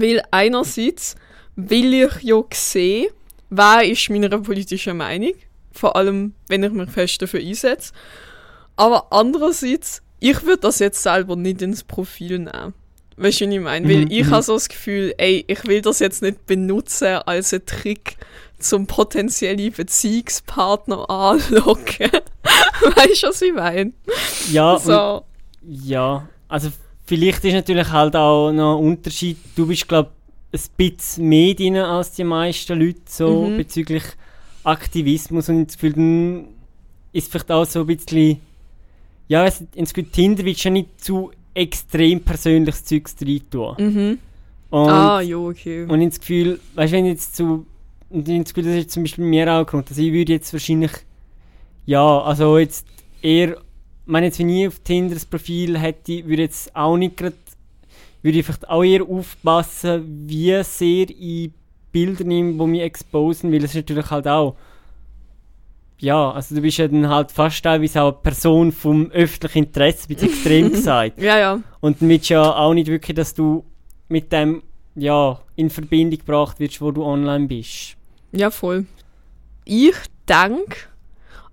weil 0.00 0.22
einerseits 0.30 1.16
will 1.56 1.94
ich 1.94 2.22
ja 2.22 2.42
sehen, 2.52 3.08
wer 3.50 3.82
ist 3.84 4.10
meiner 4.10 4.28
politischen 4.38 4.96
Meinung, 4.98 5.32
vor 5.72 5.96
allem 5.96 6.34
wenn 6.48 6.62
ich 6.62 6.72
mich 6.72 6.90
fest 6.90 7.20
dafür 7.22 7.40
einsetze. 7.40 7.92
Aber 8.76 9.06
andererseits, 9.10 10.02
ich 10.20 10.42
würde 10.44 10.58
das 10.62 10.78
jetzt 10.80 11.02
selber 11.02 11.36
nicht 11.36 11.62
ins 11.62 11.82
Profil 11.84 12.38
nehmen. 12.40 12.74
Weißt 13.16 13.40
du, 13.40 13.46
was 13.46 13.54
ich 13.54 13.60
meine? 13.60 13.88
Weil 13.88 14.04
Mhm, 14.04 14.10
ich 14.10 14.26
mhm. 14.26 14.30
habe 14.30 14.42
so 14.42 14.54
das 14.54 14.68
Gefühl, 14.68 15.14
ey, 15.16 15.44
ich 15.46 15.66
will 15.66 15.80
das 15.80 16.00
jetzt 16.00 16.20
nicht 16.20 16.44
benutzen 16.46 17.06
als 17.24 17.54
ein 17.54 17.64
Trick 17.64 18.18
zum 18.58 18.86
potenziellen 18.86 19.72
Beziehungspartner 19.72 21.08
anlocken. 21.08 22.10
weißt 22.96 23.22
du, 23.22 23.28
was 23.28 23.42
ich 23.42 23.52
meine? 23.54 23.92
Ja, 24.50 24.74
und, 24.74 24.82
So. 24.82 25.24
ja, 25.62 26.28
also 26.48 26.70
vielleicht 27.06 27.44
ist 27.44 27.54
natürlich 27.54 27.90
halt 27.90 28.16
auch 28.16 28.52
noch 28.52 28.78
ein 28.78 28.84
Unterschied. 28.84 29.38
Du 29.54 29.66
bist, 29.66 29.88
glaube 29.88 30.10
ich, 30.52 30.60
ein 30.60 30.70
bisschen 30.76 31.28
mehr 31.28 31.54
drin 31.54 31.76
als 31.76 32.12
die 32.12 32.24
meisten 32.24 32.78
Leute 32.78 33.00
so 33.06 33.46
Mhm. 33.48 33.56
bezüglich 33.56 34.02
Aktivismus 34.64 35.48
und 35.48 35.66
das 35.66 35.74
Gefühl, 35.76 35.92
dann 35.92 36.48
ist 37.12 37.30
vielleicht 37.30 37.50
auch 37.50 37.64
so 37.64 37.80
ein 37.80 37.86
bisschen, 37.86 38.40
ja, 39.28 39.44
nicht, 39.44 39.62
ins 39.74 39.94
Gefühl, 39.94 40.10
Tinder 40.10 40.44
willst 40.44 40.64
du 40.64 40.68
ja 40.68 40.72
nicht 40.72 41.04
zu 41.04 41.30
extrem 41.54 42.20
persönliches 42.20 42.84
Zeugs 42.84 43.16
rein 43.24 43.40
tun. 43.50 43.74
Mhm. 43.78 44.18
Und, 44.70 44.88
ah, 44.88 45.20
ja, 45.20 45.36
okay. 45.36 45.84
und 45.84 46.00
ins 46.00 46.18
Gefühl, 46.18 46.60
weißt 46.74 46.92
du, 46.92 46.96
wenn 46.96 47.06
jetzt 47.06 47.36
zu, 47.36 47.66
und 48.10 48.28
ins 48.28 48.52
Gefühl, 48.52 48.72
das 48.72 48.80
ist 48.80 48.90
zum 48.90 49.04
Beispiel 49.04 49.24
bei 49.24 49.30
mir 49.30 49.52
auch 49.52 49.64
Grund, 49.66 49.88
also 49.88 50.02
ich 50.02 50.12
würde 50.12 50.32
jetzt 50.32 50.52
wahrscheinlich, 50.52 50.90
ja, 51.86 52.20
also 52.22 52.58
jetzt 52.58 52.86
eher, 53.22 53.50
ich 53.52 53.56
meine 54.06 54.26
jetzt, 54.26 54.38
wenn 54.38 54.48
ich 54.48 54.68
auf 54.68 54.78
Tinder 54.80 55.14
das 55.14 55.26
Profil 55.26 55.78
hätte, 55.78 56.26
würde 56.26 56.42
jetzt 56.42 56.74
auch 56.74 56.96
nicht 56.96 57.16
gerade, 57.16 57.36
würde 58.22 58.38
ich 58.38 58.46
vielleicht 58.46 58.68
auch 58.68 58.82
eher 58.82 59.02
aufpassen, 59.02 60.24
wie 60.28 60.62
sehr 60.64 61.06
ich 61.10 61.50
Bilder 61.92 62.24
nehme, 62.24 62.52
die 62.52 62.66
mich 62.66 62.82
exposen, 62.82 63.52
weil 63.52 63.64
es 63.64 63.74
natürlich 63.74 64.10
halt 64.10 64.28
auch, 64.28 64.56
ja, 65.98 66.30
also 66.30 66.54
du 66.54 66.60
bist 66.60 66.78
ja 66.78 66.88
dann 66.88 67.08
halt 67.08 67.32
fast 67.32 67.62
teilweise 67.62 68.02
auch 68.02 68.12
eine 68.12 68.22
Person 68.22 68.70
vom 68.70 69.10
öffentlichen 69.12 69.64
Interesse, 69.64 70.08
bisschen 70.08 70.28
extrem 70.28 70.70
gesagt. 70.72 71.20
Ja, 71.20 71.38
ja. 71.38 71.60
Und 71.80 72.00
dann 72.00 72.08
willst 72.08 72.28
du 72.28 72.34
ja 72.34 72.54
auch 72.54 72.74
nicht 72.74 72.88
wirklich, 72.88 73.16
dass 73.16 73.32
du 73.32 73.64
mit 74.08 74.30
dem 74.30 74.62
ja, 74.94 75.38
in 75.56 75.70
Verbindung 75.70 76.18
gebracht 76.18 76.58
wirst, 76.58 76.80
wo 76.80 76.90
du 76.90 77.04
online 77.04 77.46
bist. 77.46 77.96
Ja, 78.32 78.50
voll. 78.50 78.86
Ich 79.64 79.94
denke, 80.28 80.76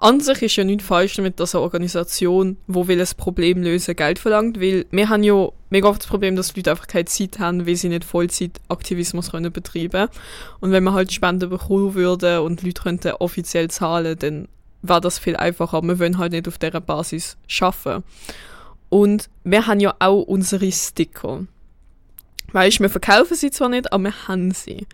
an 0.04 0.20
sich 0.20 0.42
ist 0.42 0.56
ja 0.58 0.66
nichts 0.66 0.86
falsch 0.86 1.16
dass 1.38 1.56
eine 1.56 1.62
Organisation, 1.62 2.58
wo 2.68 2.90
will 2.90 3.00
ein 3.00 3.08
Problem 3.16 3.64
lösen, 3.64 3.96
Geld 3.96 4.20
verlangt, 4.20 4.60
weil 4.60 4.86
wir 4.92 5.08
haben 5.08 5.24
ja 5.24 5.48
mega 5.70 5.88
oft 5.88 6.02
das 6.02 6.10
Problem, 6.10 6.36
dass 6.36 6.54
Leute 6.58 6.72
einfach 6.72 6.88
keine 6.88 7.06
Zeit 7.06 7.40
haben, 7.40 7.66
weil 7.66 7.78
sie 7.78 7.88
nicht 7.88 8.04
Vollzeit-Aktivismus 8.04 9.32
können 9.32 9.54
betreiben 9.54 10.10
Und 10.60 10.74
wenn 10.74 10.84
man 10.84 10.94
halt 10.94 11.14
Spenden 11.14 11.50
bekommen 11.50 11.94
würde 11.94 12.42
und 12.42 12.64
Leute 12.64 12.82
könnten 12.82 13.14
offiziell 13.14 13.70
zahlen, 13.70 14.20
dann 14.20 14.50
wäre 14.82 15.00
das 15.00 15.20
viel 15.20 15.38
einfacher. 15.38 15.82
Wir 15.82 15.98
wollen 15.98 16.18
halt 16.18 16.34
nicht 16.34 16.50
auf 16.50 16.58
dieser 16.58 16.82
Basis 16.82 17.38
schaffen. 17.48 18.04
Und 18.90 19.30
wir 19.46 19.68
haben 19.68 19.80
ja 19.80 19.96
auch 20.00 20.24
unsere 20.24 20.70
Sticker. 20.74 21.46
Weißt, 22.54 22.80
wir 22.80 22.90
verkaufen 22.90 23.36
sie 23.36 23.52
zwar 23.52 23.70
nicht, 23.70 23.92
aber 23.92 24.04
wir 24.04 24.28
haben 24.28 24.52
sie. 24.52 24.88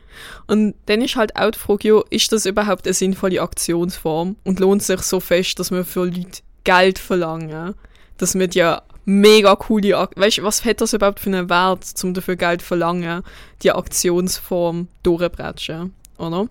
Und 0.48 0.76
dann 0.86 1.02
ist 1.02 1.17
halt 1.17 1.36
auch 1.36 1.52
die 1.52 1.60
Frage, 1.60 1.88
ja, 1.89 2.02
ist 2.10 2.32
das 2.32 2.45
überhaupt 2.45 2.88
eine 2.88 2.93
sinnvolle 2.93 3.41
Aktionsform? 3.41 4.38
Und 4.43 4.60
lohnt 4.60 4.82
sich 4.82 5.02
so 5.02 5.19
fest, 5.19 5.60
dass 5.60 5.69
wir 5.69 5.84
für 5.84 6.06
Leute 6.06 6.41
Geld 6.63 7.00
verlangen? 7.00 7.76
Das 8.17 8.36
wird 8.36 8.56
ja 8.56 8.82
mega 9.06 9.56
coole 9.56 9.98
Ak 9.98 10.12
Weißt 10.15 10.43
was 10.43 10.63
hat 10.63 10.82
das 10.82 10.93
überhaupt 10.93 11.19
für 11.19 11.30
einen 11.30 11.50
Wert, 11.50 11.93
um 12.04 12.13
dafür 12.13 12.36
Geld 12.36 12.62
verlangen, 12.62 13.24
die 13.62 13.72
Aktionsform 13.72 14.88
durchbretschen, 15.04 15.93
oder? 16.17 16.48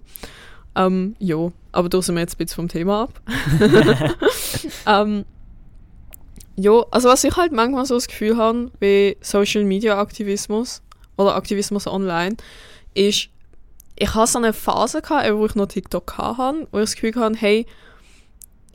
Ähm, 0.74 1.16
ja, 1.18 1.50
aber 1.72 1.88
da 1.88 2.02
sind 2.02 2.16
wir 2.16 2.20
jetzt 2.20 2.34
ein 2.34 2.44
bisschen 2.44 2.56
vom 2.56 2.68
Thema 2.68 3.04
ab. 3.04 3.20
ähm, 4.86 5.24
ja, 6.56 6.84
also 6.90 7.08
was 7.08 7.24
ich 7.24 7.36
halt 7.36 7.52
manchmal 7.52 7.86
so 7.86 7.94
das 7.94 8.08
Gefühl 8.08 8.36
habe, 8.36 8.70
wie 8.80 9.16
Social 9.20 9.64
Media 9.64 9.98
Aktivismus 10.00 10.82
oder 11.18 11.36
Aktivismus 11.36 11.86
online, 11.86 12.36
ist, 12.94 13.28
ich 13.96 14.14
hatte 14.14 14.32
so 14.32 14.38
eine 14.38 14.52
Phase, 14.52 15.02
gehabt, 15.02 15.30
wo 15.34 15.46
ich 15.46 15.54
noch 15.54 15.66
TikTok 15.66 16.16
hatte, 16.16 16.68
wo 16.70 16.78
ich 16.78 16.84
das 16.84 16.94
Gefühl 16.94 17.20
hatte, 17.20 17.36
hey, 17.38 17.66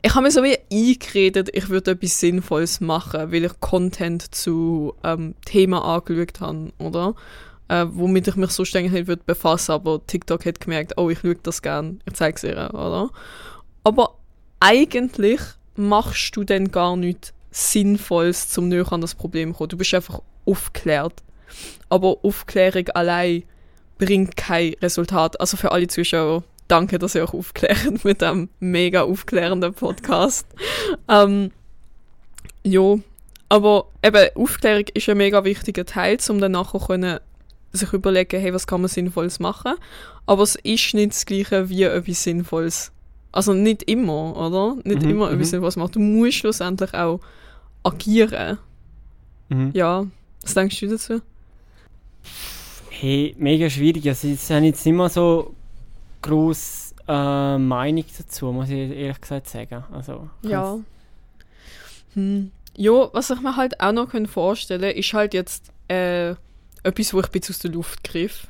ich 0.02 0.14
habe 0.14 0.24
mir 0.24 0.30
so 0.30 0.42
wie 0.42 0.58
eingeredet, 0.70 1.48
ich 1.52 1.70
würde 1.70 1.92
etwas 1.92 2.20
Sinnvolles 2.20 2.80
machen, 2.80 3.32
weil 3.32 3.44
ich 3.44 3.60
Content 3.60 4.34
zu 4.34 4.94
ähm, 5.02 5.34
Themen 5.46 5.80
angeschaut 5.80 6.40
habe, 6.40 6.72
oder? 6.78 7.14
Äh, 7.68 7.86
womit 7.88 8.28
ich 8.28 8.36
mich 8.36 8.50
sonst 8.50 8.76
eigentlich 8.76 8.92
nicht 8.92 9.06
würde 9.06 9.22
befassen 9.24 9.72
aber 9.72 10.06
TikTok 10.06 10.44
hat 10.44 10.60
gemerkt, 10.60 10.98
oh, 10.98 11.08
ich 11.08 11.20
schaue 11.20 11.36
das 11.36 11.62
gern, 11.62 12.02
ich 12.04 12.12
zeige 12.12 12.36
es 12.36 12.44
ihr, 12.44 12.74
oder? 12.74 13.08
Aber 13.82 14.18
eigentlich 14.60 15.40
machst 15.74 16.36
du 16.36 16.44
dann 16.44 16.70
gar 16.70 16.96
nichts 16.96 17.32
Sinnvolles 17.50 18.50
zum 18.50 18.68
näher 18.68 18.92
an 18.92 19.00
das 19.00 19.14
Problem 19.14 19.52
zu 19.52 19.58
kommen. 19.58 19.68
Du 19.70 19.78
bist 19.78 19.94
einfach 19.94 20.20
aufgeklärt. 20.44 21.22
Aber 21.88 22.18
Aufklärung 22.22 22.88
allein 22.90 23.44
bringt 23.98 24.36
kein 24.36 24.74
Resultat. 24.82 25.40
Also 25.40 25.56
für 25.56 25.72
alle 25.72 25.86
Zuschauer, 25.86 26.44
danke, 26.68 26.98
dass 26.98 27.14
ihr 27.14 27.22
euch 27.22 27.34
aufklärt 27.34 28.04
mit 28.04 28.20
dem 28.22 28.48
mega 28.60 29.02
aufklärenden 29.02 29.74
Podcast. 29.74 30.46
ähm, 31.08 31.50
ja, 32.64 32.96
aber 33.48 33.88
eben, 34.02 34.28
Aufklärung 34.34 34.86
ist 34.94 35.08
ein 35.08 35.16
mega 35.18 35.44
wichtiger 35.44 35.84
Teil, 35.84 36.18
um 36.28 36.40
dann 36.40 36.52
nachher 36.52 36.80
können 36.80 37.20
sich 37.72 37.92
überlegen, 37.92 38.40
hey, 38.40 38.54
was 38.54 38.66
kann 38.66 38.80
man 38.80 38.88
Sinnvolles 38.88 39.40
machen. 39.40 39.74
Aber 40.26 40.42
es 40.42 40.56
ist 40.56 40.94
nicht 40.94 41.12
das 41.12 41.26
Gleiche 41.26 41.68
wie 41.68 41.82
etwas 41.82 42.22
Sinnvolles. 42.22 42.92
Also 43.32 43.52
nicht 43.52 43.82
immer, 43.84 44.36
oder? 44.36 44.76
Nicht 44.84 45.02
Mhm, 45.02 45.10
immer 45.10 45.26
etwas 45.26 45.48
mhm. 45.48 45.50
Sinnvolles 45.50 45.76
machen. 45.76 45.92
Du 45.92 46.00
musst 46.00 46.38
schlussendlich 46.38 46.94
auch 46.94 47.20
agieren. 47.82 48.58
Mhm. 49.48 49.70
Ja, 49.74 50.06
was 50.42 50.54
denkst 50.54 50.80
du 50.80 50.88
dazu? 50.88 51.20
Hey, 52.90 53.34
mega 53.38 53.68
schwierig. 53.68 54.08
Also, 54.08 54.28
ich 54.28 54.50
habe 54.50 54.66
jetzt 54.66 54.84
nicht 54.84 54.94
mehr 54.94 55.08
so 55.08 55.54
groß 56.22 56.94
äh, 57.08 57.58
Meinung 57.58 58.04
dazu, 58.16 58.52
muss 58.52 58.70
ich 58.70 58.90
ehrlich 58.90 59.20
gesagt 59.20 59.48
sagen. 59.48 59.84
Also, 59.92 60.28
Ja. 60.42 60.78
Hm. 62.14 62.50
Ja, 62.76 63.08
was 63.12 63.30
ich 63.30 63.40
mir 63.40 63.56
halt 63.56 63.80
auch 63.80 63.92
noch 63.92 64.08
können 64.08 64.26
vorstellen 64.26 64.82
kann, 64.82 64.96
ist 64.98 65.12
halt 65.12 65.34
jetzt 65.34 65.70
äh, 65.88 66.30
etwas, 66.82 67.14
wo 67.14 67.20
ich 67.20 67.26
ein 67.26 67.32
bisschen 67.32 67.54
aus 67.54 67.58
der 67.60 67.70
Luft 67.70 68.04
griff. 68.04 68.48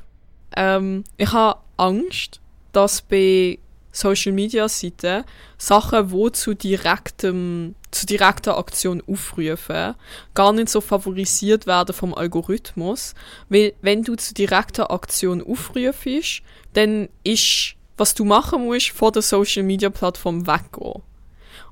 Ähm, 0.55 1.03
ich 1.17 1.31
habe 1.31 1.59
Angst, 1.77 2.39
dass 2.71 3.01
bei 3.01 3.59
Social 3.91 4.31
Media 4.31 4.67
Seiten 4.67 5.23
Sachen, 5.57 6.09
die 6.09 6.31
zu 6.31 6.53
direktem, 6.53 7.75
zu 7.95 8.05
direkter 8.05 8.57
Aktion 8.57 9.01
aufrufen, 9.07 9.95
gar 10.33 10.53
nicht 10.53 10.69
so 10.69 10.81
favorisiert 10.81 11.65
werden 11.65 11.95
vom 11.95 12.13
Algorithmus. 12.13 13.15
Weil 13.49 13.73
wenn 13.81 14.03
du 14.03 14.15
zu 14.15 14.33
direkter 14.33 14.91
Aktion 14.91 15.41
aufrufst, 15.41 16.41
dann 16.73 17.09
ist, 17.23 17.75
was 17.97 18.13
du 18.13 18.25
machen 18.25 18.65
musst, 18.65 18.89
vor 18.89 19.11
der 19.11 19.21
Social 19.21 19.63
Media 19.63 19.89
Plattform 19.89 20.45
weggehen. 20.45 21.01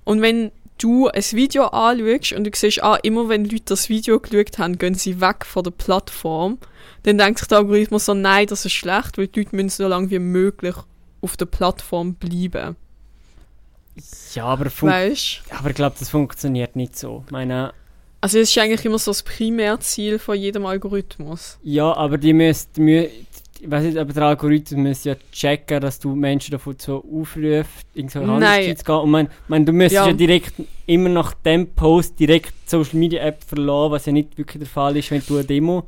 Und 0.05 0.21
wenn 0.21 0.51
du 0.77 1.07
ein 1.07 1.23
Video 1.31 1.65
anschaust 1.65 2.33
und 2.33 2.45
du 2.45 2.51
siehst, 2.53 2.83
ah, 2.83 2.95
immer 3.03 3.29
wenn 3.29 3.45
Leute 3.45 3.63
das 3.65 3.89
Video 3.89 4.19
geschaut 4.19 4.57
haben, 4.57 4.77
gehen 4.77 4.95
sie 4.95 5.21
weg 5.21 5.45
von 5.45 5.63
der 5.63 5.71
Plattform, 5.71 6.57
dann 7.03 7.17
denkt 7.17 7.39
sich 7.39 7.47
der 7.47 7.59
Algorithmus 7.59 8.05
so, 8.05 8.13
nein, 8.13 8.47
das 8.47 8.65
ist 8.65 8.73
schlecht, 8.73 9.17
weil 9.17 9.27
die 9.27 9.41
Leute 9.41 9.55
müssen 9.55 9.69
so 9.69 9.88
lange 9.88 10.09
wie 10.09 10.19
möglich 10.19 10.75
auf 11.21 11.38
der 11.38 11.45
Plattform 11.45 12.15
bleiben. 12.15 12.75
Ja, 14.34 14.45
aber, 14.45 14.65
Weißt 14.65 15.41
aber 15.51 15.69
ich 15.69 15.75
glaube, 15.75 15.95
das 15.99 16.10
funktioniert 16.10 16.75
nicht 16.75 16.97
so. 16.97 17.23
Meine, 17.29 17.73
Also 18.21 18.39
es 18.39 18.49
ist 18.49 18.58
eigentlich 18.58 18.86
immer 18.86 18.97
so 18.97 19.12
das 19.12 19.23
Primärziel 19.23 20.17
von 20.19 20.38
jedem 20.38 20.65
Algorithmus. 20.65 21.60
ja, 21.63 21.95
aber 21.95 22.17
die 22.17 22.34
müsst, 22.34 22.77
mü 22.77 23.08
ich 23.63 23.71
weiß 23.71 23.86
nicht, 23.86 23.97
aber 23.97 24.12
der 24.12 24.23
Algorithmus 24.23 24.88
muss 24.88 25.03
ja 25.06 25.15
checken, 25.32 25.79
dass 25.79 25.97
du 25.97 26.15
Menschen 26.15 26.51
davon 26.51 26.75
so 26.77 26.97
aufrufst, 26.97 27.88
irgend 27.93 28.12
so 28.12 28.19
Nein. 28.19 28.75
Zu 28.75 28.84
gehen. 28.84 28.95
Und 28.95 29.10
mein, 29.12 29.29
mein, 29.47 29.65
du 29.65 29.71
müsstest 29.71 30.06
ja. 30.06 30.08
Ja. 30.08 30.13
direkt 30.13 30.53
immer 30.86 31.08
nach 31.08 31.34
dem 31.34 31.69
Post 31.69 32.19
direkt 32.19 32.53
die 32.65 32.69
Social 32.69 32.99
Media 32.99 33.23
App 33.23 33.41
verlassen, 33.41 33.91
was 33.91 34.06
ja 34.06 34.12
nicht 34.12 34.38
wirklich 34.38 34.60
der 34.60 34.67
Fall 34.67 34.97
ist, 34.97 35.12
wenn 35.12 35.23
du 35.25 35.36
eine 35.36 35.45
Demo. 35.45 35.88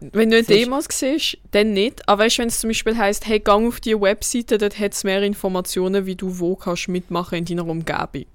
Wenn 0.00 0.30
du 0.30 0.36
eine 0.36 0.46
Demos 0.46 0.86
siehst, 0.90 1.38
dann 1.52 1.72
nicht. 1.72 2.06
Aber 2.08 2.24
weißt 2.24 2.36
du, 2.38 2.42
wenn 2.42 2.48
es 2.48 2.60
zum 2.60 2.68
Beispiel 2.68 2.96
heisst, 2.98 3.26
hey, 3.26 3.40
gang 3.40 3.66
auf 3.68 3.80
die 3.80 3.98
Webseite, 3.98 4.58
dort 4.58 4.78
hat 4.78 4.92
es 4.92 5.04
mehr 5.04 5.22
Informationen, 5.22 6.04
wie 6.06 6.16
du 6.16 6.38
wo 6.38 6.54
kannst 6.56 6.88
mitmachen 6.88 7.38
in 7.38 7.44
deiner 7.46 7.66
Umgebung. 7.66 8.26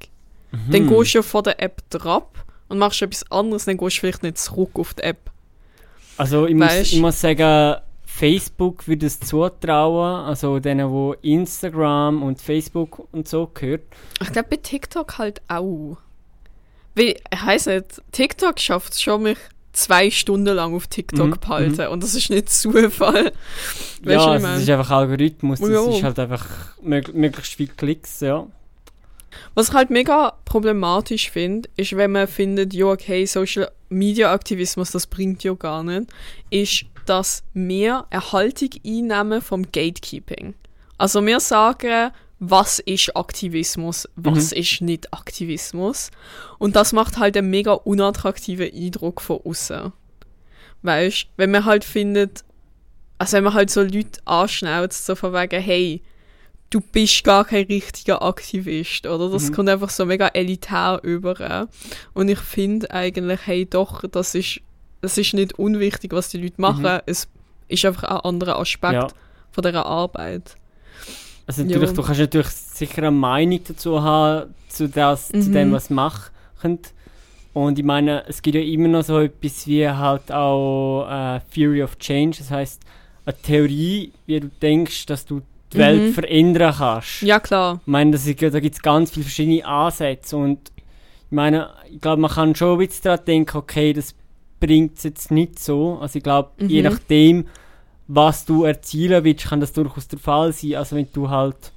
Dann 0.70 0.88
Hm. 0.88 0.90
gehst 0.90 1.14
du 1.14 1.20
ja 1.20 1.22
von 1.22 1.44
der 1.44 1.62
App 1.62 1.82
drauf 1.90 2.24
und 2.68 2.78
machst 2.80 3.02
etwas 3.02 3.30
anderes, 3.32 3.66
dann 3.66 3.78
gehst 3.78 3.98
du 3.98 4.00
vielleicht 4.02 4.24
nicht 4.24 4.38
zurück 4.38 4.72
auf 4.74 4.94
die 4.96 5.04
App. 5.04 5.30
Also 6.18 6.46
ich 6.48 6.56
muss, 6.56 6.68
Weisst- 6.70 6.94
ich 6.94 7.00
muss 7.00 7.22
sagen, 7.22 7.80
Facebook 8.06 8.88
würde 8.88 9.06
es 9.06 9.20
zutrauen, 9.20 10.26
also 10.26 10.60
denen, 10.60 10.90
wo 10.92 11.14
Instagram 11.22 12.22
und 12.24 12.42
Facebook 12.42 13.08
und 13.14 13.28
so 13.28 13.48
gehört. 13.54 13.84
Ich 14.22 14.32
glaube 14.32 14.50
bei 14.50 14.58
TikTok 14.58 15.18
halt 15.18 15.42
auch. 15.48 15.98
Ich 16.96 17.16
weiss 17.46 17.68
nicht, 17.68 18.02
TikTok 18.12 18.60
schafft 18.60 18.94
es 18.94 19.02
schon, 19.02 19.24
mich 19.24 19.38
zwei 19.74 20.12
Stunden 20.12 20.56
lang 20.56 20.74
auf 20.76 20.88
TikTok 20.88 21.28
Mhm, 21.28 21.40
behalten. 21.40 21.88
Und 21.88 22.04
das 22.04 22.16
ist 22.16 22.30
nicht 22.30 22.50
Zufall. 22.50 23.32
Weißt 24.04 24.06
ja, 24.06 24.26
also 24.26 24.48
das 24.48 24.62
ist 24.62 24.70
einfach 24.70 24.92
Algorithmus, 24.92 25.60
das 25.60 25.70
Ja. 25.70 25.90
ist 25.90 26.04
halt 26.04 26.20
einfach 26.20 26.46
mög 26.82 27.14
möglichst 27.14 27.54
viele 27.56 27.72
Klicks, 27.76 28.20
ja. 28.20 28.48
Was 29.56 29.70
ich 29.70 29.74
halt 29.74 29.90
mega 29.90 30.34
problematisch 30.44 31.30
finde, 31.32 31.70
ist, 31.78 31.96
wenn 31.96 32.12
man 32.12 32.28
findet, 32.28 32.74
ja, 32.74 32.88
okay, 32.88 33.26
Social 33.26 33.72
Media 33.90 34.34
Aktivismus, 34.34 34.92
das 34.92 35.08
bringt 35.08 35.44
ja 35.44 35.54
gar 35.54 35.84
nicht, 35.84 36.08
ist, 36.50 36.86
dass 37.06 37.44
wir 37.54 38.06
eine 38.10 38.32
Haltung 38.34 38.70
einnehmen 38.86 39.42
vom 39.42 39.64
Gatekeeping. 39.72 40.54
Also 40.98 41.26
wir 41.26 41.40
sagen, 41.40 42.12
was 42.44 42.80
ist 42.80 43.16
Aktivismus, 43.16 44.10
was 44.16 44.52
ist 44.52 44.82
nicht 44.82 45.14
Aktivismus. 45.14 46.10
Und 46.58 46.76
das 46.76 46.92
macht 46.92 47.20
halt 47.20 47.38
einen 47.38 47.52
mega 47.52 47.74
unattraktiven 47.74 48.74
Eindruck 48.74 49.22
von 49.22 49.40
außen. 49.46 49.94
Weißt, 50.82 51.28
wenn 51.38 51.52
man 51.52 51.66
halt 51.66 51.84
findet, 51.84 52.44
also 53.20 53.38
wenn 53.38 53.44
man 53.44 53.54
halt 53.54 53.70
so 53.70 53.84
Leute 53.84 54.20
anschnauzt, 54.26 55.06
so 55.06 55.14
von 55.14 55.34
wegen, 55.34 55.62
hey, 55.62 56.02
du 56.72 56.82
bist 56.82 57.24
gar 57.24 57.46
kein 57.46 57.66
richtiger 57.66 58.24
Aktivist, 58.24 59.06
oder? 59.06 59.30
Das 59.30 59.50
Mhm. 59.50 59.54
kommt 59.54 59.70
einfach 59.70 59.92
so 59.92 60.08
mega 60.08 60.28
elitär 60.30 61.00
über. 61.04 61.68
Und 62.16 62.28
ich 62.28 62.40
finde 62.40 62.90
eigentlich, 62.90 63.42
hey, 63.46 63.68
doch, 63.68 64.02
das 64.10 64.34
ist, 64.34 64.62
das 65.02 65.20
ist 65.20 65.36
nicht 65.36 65.60
unwichtig, 65.60 66.12
was 66.12 66.30
die 66.30 66.42
Leute 66.42 66.60
machen. 66.60 66.82
Mhm. 66.82 67.02
Es 67.06 67.28
ist 67.68 67.86
einfach 67.86 68.06
ein 68.06 68.18
anderer 68.22 68.58
Aspekt 68.58 68.94
ja. 68.94 69.08
von 69.52 69.62
dieser 69.62 69.86
Arbeit. 69.86 70.56
Also 71.48 71.64
natürlich, 71.64 71.90
Ja. 71.90 71.96
du 71.96 72.02
kannst 72.04 72.20
natürlich 72.20 72.48
sicher 72.48 73.00
eine 73.00 73.12
Meinung 73.12 73.60
dazu 73.68 74.02
haben, 74.02 74.54
zu, 74.70 74.88
das, 74.88 75.28
zu 75.30 75.38
Mhm. 75.38 75.52
dem, 75.52 75.72
was 75.74 75.88
sie 75.88 75.94
machen. 75.94 76.32
Und 77.54 77.78
ich 77.78 77.84
meine, 77.86 78.24
es 78.28 78.42
gibt 78.42 78.56
ja 78.56 78.62
immer 78.62 78.88
noch 78.88 79.04
so 79.04 79.20
etwas 79.20 79.68
wie 79.68 79.88
halt 79.88 80.32
auch 80.32 81.08
äh, 81.10 81.40
Theory 81.54 81.84
of 81.84 81.98
Change, 82.00 82.38
das 82.38 82.50
heißt 82.50 82.82
eine 83.26 83.36
Theorie, 83.42 84.14
wie 84.26 84.40
du 84.40 84.50
denkst, 84.62 85.06
dass 85.08 85.26
du 85.26 85.42
die 85.74 85.78
Mhm. 85.78 85.82
Welt 85.82 86.14
verändern 86.14 86.74
kannst. 86.78 87.22
Ja, 87.24 87.40
klar. 87.40 87.80
Ich 87.82 87.88
meine, 87.88 88.12
das 88.12 88.26
ist, 88.26 88.42
da 88.42 88.60
gibt 88.60 88.76
es 88.76 88.82
ganz 88.82 89.12
viele 89.12 89.26
verschiedene 89.26 89.66
Ansätze 89.66 90.38
und 90.38 90.60
ich 90.78 91.36
meine, 91.36 91.70
ich 91.90 92.00
glaube, 92.00 92.22
man 92.22 92.32
kann 92.32 92.56
schon 92.56 92.74
ein 92.74 92.88
bisschen 92.88 93.04
daran 93.04 93.26
denken, 93.26 93.58
okay, 93.58 93.94
das 93.94 94.16
bringt 94.60 94.98
es 94.98 95.04
jetzt 95.04 95.32
nicht 95.32 95.60
so. 95.60 95.98
Also 96.02 96.18
ich 96.18 96.24
glaube, 96.24 96.52
je 96.68 96.82
Mhm. 96.84 96.90
nachdem, 96.90 97.48
was 98.14 98.44
du 98.44 98.66
erzielen 98.66 99.24
willst, 99.24 99.46
kann 99.46 99.62
das 99.62 99.72
durchaus 99.72 100.08
der 100.08 100.20
Fall 100.20 100.52
sein. 100.52 100.76
Also 100.76 100.98
wenn 100.98 101.08
du 101.14 101.30
halt, 101.30 101.72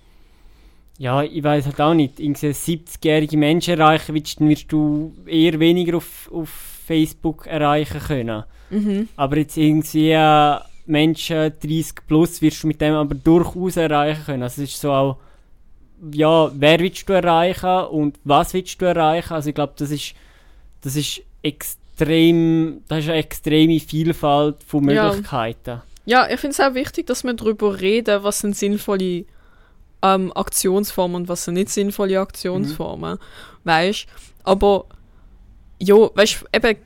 ja, 0.98 1.22
ich 1.22 1.44
weiß 1.44 1.66
halt 1.66 1.80
auch 1.80 1.94
nicht, 1.94 2.18
irgendwie 2.18 2.48
70-jährige 2.48 3.36
Menschen 3.36 3.78
erreichen 3.78 4.14
willst, 4.14 4.40
dann 4.40 4.48
wirst 4.48 4.70
du 4.72 5.14
eher 5.26 5.60
weniger 5.60 5.98
auf, 5.98 6.28
auf 6.32 6.48
Facebook 6.48 7.46
erreichen 7.46 8.00
können. 8.00 8.44
Mhm. 8.70 9.08
Aber 9.14 9.36
jetzt 9.36 9.56
irgendwie 9.56 10.10
äh, 10.10 10.58
Menschen 10.86 11.52
30 11.60 12.06
plus 12.08 12.42
wirst 12.42 12.64
du 12.64 12.66
mit 12.66 12.80
dem 12.80 12.94
aber 12.94 13.14
durchaus 13.14 13.76
erreichen 13.76 14.24
können. 14.24 14.42
Also 14.42 14.62
es 14.62 14.70
ist 14.70 14.80
so 14.80 14.90
auch, 14.90 15.18
ja, 16.12 16.50
wer 16.52 16.80
willst 16.80 17.08
du 17.08 17.12
erreichen 17.12 17.86
und 17.86 18.18
was 18.24 18.54
willst 18.54 18.80
du 18.82 18.86
erreichen? 18.86 19.34
Also 19.34 19.50
ich 19.50 19.54
glaube, 19.54 19.74
das 19.76 19.92
ist, 19.92 20.14
das 20.80 20.96
ist 20.96 21.22
extrem, 21.42 22.82
das 22.88 23.04
ist 23.04 23.10
eine 23.10 23.18
extreme 23.18 23.78
Vielfalt 23.78 24.56
von. 24.66 24.84
Möglichkeiten. 24.84 25.70
Ja, 25.70 25.82
ich 26.28 26.40
finde 26.40 26.54
es 26.54 26.60
auch 26.60 26.74
wichtig, 26.74 27.06
dass 27.06 27.24
wir 27.24 27.34
darüber 27.34 27.80
reden, 27.80 28.22
was 28.22 28.40
sind 28.40 28.56
sinnvolle 28.56 29.24
ähm, 30.02 30.32
Aktionsformen 30.34 31.22
und 31.22 31.28
was 31.28 31.44
sind 31.44 31.54
nicht 31.54 31.70
sinnvolle 31.70 32.20
Aktionsformen. 32.20 33.18
Weißt 33.64 34.06
aber 34.44 34.86
ja, 35.80 35.96
weißt 36.14 36.44
eben 36.54 36.76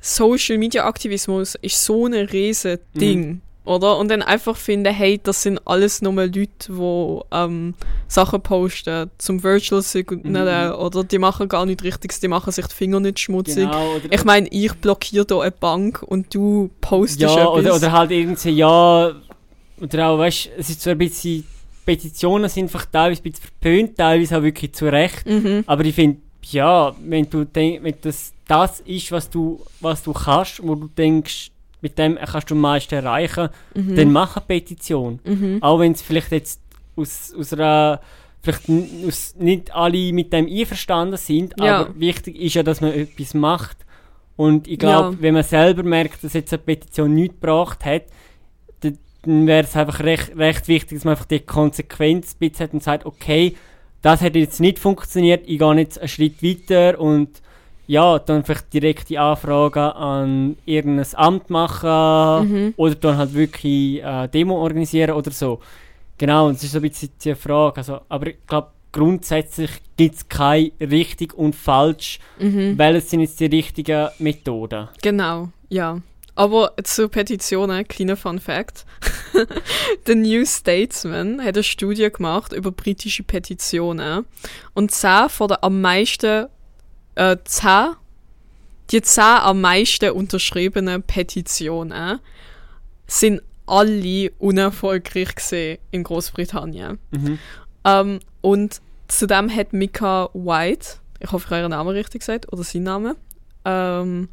Social 0.00 0.58
Media 0.58 0.84
Aktivismus 0.84 1.54
ist 1.62 1.82
so 1.82 2.06
ein 2.06 2.14
riesen 2.14 2.78
Ding, 2.94 3.40
oder? 3.64 3.98
Und 3.98 4.08
dann 4.10 4.22
einfach 4.22 4.56
finden, 4.56 4.92
hey, 4.92 5.18
das 5.22 5.42
sind 5.42 5.60
alles 5.66 6.02
nur 6.02 6.12
Leute, 6.14 6.48
die 6.68 7.20
ähm, 7.32 7.74
Sachen 8.08 8.40
posten 8.42 9.10
zum 9.18 9.42
Virtual 9.42 9.80
Signal 9.82 10.68
Mhm. 10.70 10.74
oder 10.80 11.04
die 11.04 11.18
machen 11.18 11.48
gar 11.48 11.64
nichts 11.66 11.82
Richtiges, 11.84 12.20
die 12.20 12.28
machen 12.28 12.52
sich 12.52 12.66
die 12.66 12.74
Finger 12.74 13.00
nicht 13.00 13.18
schmutzig. 13.20 13.56
Genau, 13.64 13.96
Ich 14.10 14.24
meine, 14.24 14.48
ich 14.48 14.72
blockiere 14.74 15.24
da 15.24 15.40
eine 15.40 15.50
Bank 15.50 16.02
und 16.02 16.34
du 16.34 16.70
postest 16.80 17.20
ja, 17.20 17.30
etwas. 17.34 17.46
oder, 17.64 17.74
oder 17.76 17.92
halt 17.92 18.10
irgendwie, 18.10 18.50
ja, 18.50 19.12
oder 19.80 20.08
auch, 20.08 20.18
weißt 20.18 20.50
es 20.58 20.70
ist 20.70 20.82
so 20.82 20.90
ein 20.90 20.98
bisschen, 20.98 21.44
Petitionen 21.84 22.48
sind 22.48 22.64
einfach 22.64 22.86
teilweise 22.86 23.20
ein 23.20 23.30
bisschen 23.30 23.44
verpönt, 23.44 23.96
teilweise 23.98 24.38
auch 24.38 24.42
wirklich 24.42 24.72
zu 24.72 24.86
Recht. 24.86 25.26
Mhm. 25.26 25.64
Aber 25.66 25.84
ich 25.84 25.94
finde, 25.94 26.18
ja, 26.50 26.94
wenn 27.04 27.28
du 27.28 27.44
denk, 27.44 27.82
wenn 27.82 27.94
das 28.02 28.32
das 28.46 28.80
ist, 28.80 29.10
was 29.10 29.28
du, 29.30 29.60
was 29.80 30.02
du 30.02 30.12
kannst, 30.12 30.62
wo 30.62 30.74
du 30.74 30.86
denkst, 30.88 31.50
mit 31.84 31.98
dem 31.98 32.16
kannst 32.16 32.50
du 32.50 32.54
am 32.54 32.60
meisten 32.62 32.94
erreichen, 32.96 33.50
Mhm. 33.74 33.94
dann 33.94 34.10
mach 34.12 34.36
eine 34.36 34.46
Petition. 34.46 35.20
Mhm. 35.24 35.58
Auch 35.62 35.78
wenn 35.78 35.92
es 35.92 36.02
vielleicht 36.02 36.32
jetzt 36.32 36.60
aus, 36.96 37.32
aus 37.38 37.52
einer, 37.52 38.00
vielleicht 38.42 38.62
aus, 39.06 39.34
nicht 39.38 39.72
alle 39.74 40.12
mit 40.12 40.32
dem 40.32 40.46
einverstanden 40.48 41.16
sind, 41.18 41.54
Ja. 41.60 41.80
aber 41.82 42.00
wichtig 42.00 42.40
ist 42.40 42.54
ja, 42.54 42.62
dass 42.62 42.80
man 42.80 42.92
etwas 42.92 43.34
macht. 43.34 43.76
Und 44.36 44.66
ich 44.66 44.78
glaube, 44.78 45.14
Ja. 45.16 45.22
wenn 45.22 45.34
man 45.34 45.44
selber 45.44 45.82
merkt, 45.84 46.24
dass 46.24 46.32
jetzt 46.32 46.52
eine 46.52 46.62
Petition 46.62 47.14
nichts 47.14 47.34
gebracht 47.40 47.84
hat, 47.84 48.02
dann- 48.80 48.98
wäre 49.46 49.64
es 49.64 49.76
einfach 49.76 50.00
recht, 50.00 50.36
recht 50.36 50.66
wichtig, 50.68 50.98
dass 50.98 51.04
man 51.04 51.12
einfach 51.12 51.24
die 51.26 51.40
Konsequenz 51.40 52.36
ein 52.40 52.50
hat 52.58 52.72
und 52.74 52.82
sagt, 52.82 53.06
okay, 53.06 53.54
das 54.02 54.20
hat 54.20 54.34
jetzt 54.36 54.60
nicht 54.60 54.78
funktioniert, 54.78 55.44
ich 55.46 55.58
gehe 55.58 55.74
jetzt 55.76 55.98
einen 55.98 56.08
Schritt 56.08 56.42
weiter 56.42 57.00
und 57.00 57.28
ja, 57.86 58.18
dann 58.18 58.44
vielleicht 58.44 58.72
direkte 58.72 59.20
Anfragen 59.20 59.78
an 59.92 60.56
irgendein 60.64 61.06
Amt 61.14 61.50
machen 61.50 62.48
Mhm. 62.48 62.74
oder 62.76 62.94
dann 62.94 63.16
halt 63.18 63.34
wirklich 63.34 64.02
äh, 64.02 64.28
Demo 64.28 64.56
organisieren 64.62 65.12
oder 65.12 65.30
so. 65.30 65.60
Genau, 66.18 66.46
und 66.48 66.56
es 66.56 66.64
ist 66.64 66.72
so 66.72 66.78
ein 66.78 66.82
bisschen 66.82 67.10
die 67.22 67.34
Frage. 67.34 67.76
Also, 67.78 68.00
aber 68.08 68.28
ich 68.28 68.36
glaube, 68.46 68.68
grundsätzlich 68.92 69.70
gibt 69.96 70.14
es 70.14 70.28
kein 70.28 70.70
richtig 70.80 71.34
und 71.34 71.54
falsch, 71.54 72.20
Mhm. 72.38 72.78
welches 72.78 73.10
sind 73.10 73.20
jetzt 73.20 73.40
die 73.40 73.46
richtigen 73.46 74.08
Methoden. 74.18 74.88
Genau, 75.02 75.48
ja. 75.68 75.98
Aber 76.36 76.72
zu 76.82 77.08
Petitionen, 77.08 77.86
kleiner 77.86 78.16
Fun 78.16 78.40
Fact. 78.40 78.84
Der 80.06 80.14
New 80.16 80.44
Statesman 80.44 81.40
hat 81.40 81.54
eine 81.56 81.62
Studie 81.62 82.10
gemacht 82.10 82.52
über 82.52 82.72
britische 82.72 83.22
Petitionen. 83.22 84.24
Und 84.74 84.90
10 84.90 85.28
von 85.28 85.48
den 85.48 85.58
am 85.60 85.80
meisten, 85.80 86.46
äh, 87.14 87.36
10, 87.44 87.96
die 88.90 89.02
10 89.02 89.22
am 89.24 89.60
meisten 89.60 90.10
unterschriebenen 90.10 91.02
Petitionen 91.02 92.20
sind 93.06 93.42
alle 93.66 94.30
unerfolgreich 94.38 95.34
gesehen 95.34 95.78
in 95.90 96.02
Großbritannien. 96.02 96.98
Mhm. 97.10 97.38
Ähm, 97.84 98.20
und 98.40 98.80
zudem 99.08 99.54
hat 99.54 99.72
Mika 99.72 100.28
White, 100.34 100.96
ich 101.20 101.32
hoffe, 101.32 101.46
ich 101.46 101.50
habe 101.50 101.62
ihren 101.62 101.70
Namen 101.70 101.90
richtig 101.90 102.20
gesagt, 102.20 102.52
oder 102.52 102.62
sein 102.62 102.82
Name, 102.82 103.16
ähm, 103.64 104.28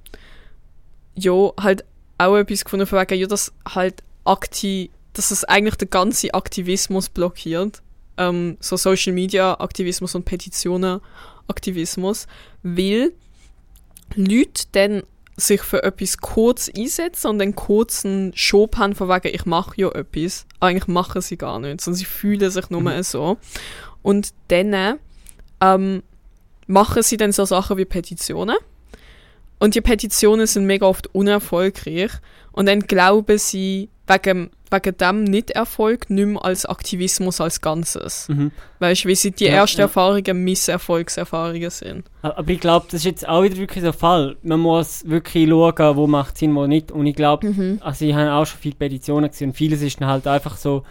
ja, 1.15 1.51
halt 1.59 1.85
auch 2.17 2.35
etwas 2.35 2.63
gefunden 2.63 2.85
von 2.85 2.99
wegen, 2.99 3.19
ja, 3.19 3.27
dass 3.27 3.53
halt 3.67 4.03
aktiv, 4.25 4.91
dass 5.13 5.31
es 5.31 5.43
eigentlich 5.43 5.75
den 5.75 5.89
ganzen 5.89 6.31
Aktivismus 6.31 7.09
blockiert. 7.09 7.81
Ähm, 8.17 8.57
so 8.59 8.77
Social 8.77 9.13
Media 9.13 9.59
Aktivismus 9.59 10.15
und 10.15 10.25
Petitionen 10.25 11.01
Aktivismus, 11.47 12.27
weil 12.63 13.13
Leute 14.15 14.63
dann 14.71 15.03
sich 15.37 15.61
für 15.61 15.83
etwas 15.83 16.17
kurz 16.17 16.69
einsetzen 16.75 17.27
und 17.27 17.41
einen 17.41 17.55
Schub 18.35 18.77
haben 18.77 18.95
von 18.95 19.09
wegen, 19.09 19.33
ich 19.33 19.45
mache 19.45 19.73
ja 19.81 19.89
etwas. 19.91 20.45
Eigentlich 20.59 20.87
machen 20.87 21.21
sie 21.21 21.37
gar 21.37 21.59
nicht, 21.59 21.81
sondern 21.81 21.97
sie 21.97 22.05
fühlen 22.05 22.51
sich 22.51 22.69
nur 22.69 22.81
Mhm. 22.81 23.03
so. 23.03 23.37
Und 24.01 24.33
dann 24.49 24.99
ähm, 25.61 26.03
machen 26.67 27.03
sie 27.03 27.17
dann 27.17 27.31
so 27.31 27.45
Sachen 27.45 27.77
wie 27.77 27.85
Petitionen. 27.85 28.57
Und 29.59 29.75
die 29.75 29.81
Petitionen 29.81 30.47
sind 30.47 30.65
mega 30.65 30.85
oft 30.85 31.13
unerfolgreich. 31.13 32.11
Und 32.51 32.65
dann 32.65 32.81
glauben 32.81 33.37
sie 33.37 33.89
wegen, 34.13 34.49
wegen 34.69 34.97
dem 34.97 35.23
Nicht-Erfolg 35.23 36.09
nicht 36.09 36.25
mehr 36.27 36.43
als 36.43 36.65
Aktivismus 36.65 37.39
als 37.41 37.61
Ganzes. 37.61 38.27
Mhm. 38.29 38.51
Weißt 38.79 39.03
du, 39.05 39.09
wie 39.09 39.15
sie 39.15 39.31
die 39.31 39.45
Ja, 39.45 39.51
ersten 39.53 39.79
ja. 39.79 39.85
Erfahrungen 39.85 40.43
Misserfolgserfahrungen 40.43 41.69
sind. 41.69 42.05
Aber 42.21 42.49
ich 42.49 42.59
glaube, 42.59 42.85
das 42.89 43.01
ist 43.01 43.05
jetzt 43.05 43.27
auch 43.27 43.43
wieder 43.43 43.57
wirklich 43.57 43.83
der 43.83 43.93
Fall. 43.93 44.35
Man 44.43 44.59
muss 44.59 45.07
wirklich 45.07 45.49
schauen, 45.49 45.95
wo 45.95 46.07
macht 46.07 46.37
Sinn, 46.37 46.55
wo 46.55 46.67
nicht. 46.67 46.91
Und 46.91 47.05
ich 47.07 47.15
glaube, 47.15 47.47
Mhm. 47.47 47.79
also 47.81 48.05
ich 48.05 48.13
habe 48.13 48.31
auch 48.33 48.45
schon 48.45 48.59
viele 48.59 48.75
Petitionen 48.75 49.29
gesehen 49.29 49.49
und 49.49 49.55
vieles 49.55 49.81
ist 49.81 49.99
dann 50.01 50.07
halt 50.09 50.27
einfach 50.27 50.57
so, 50.57 50.83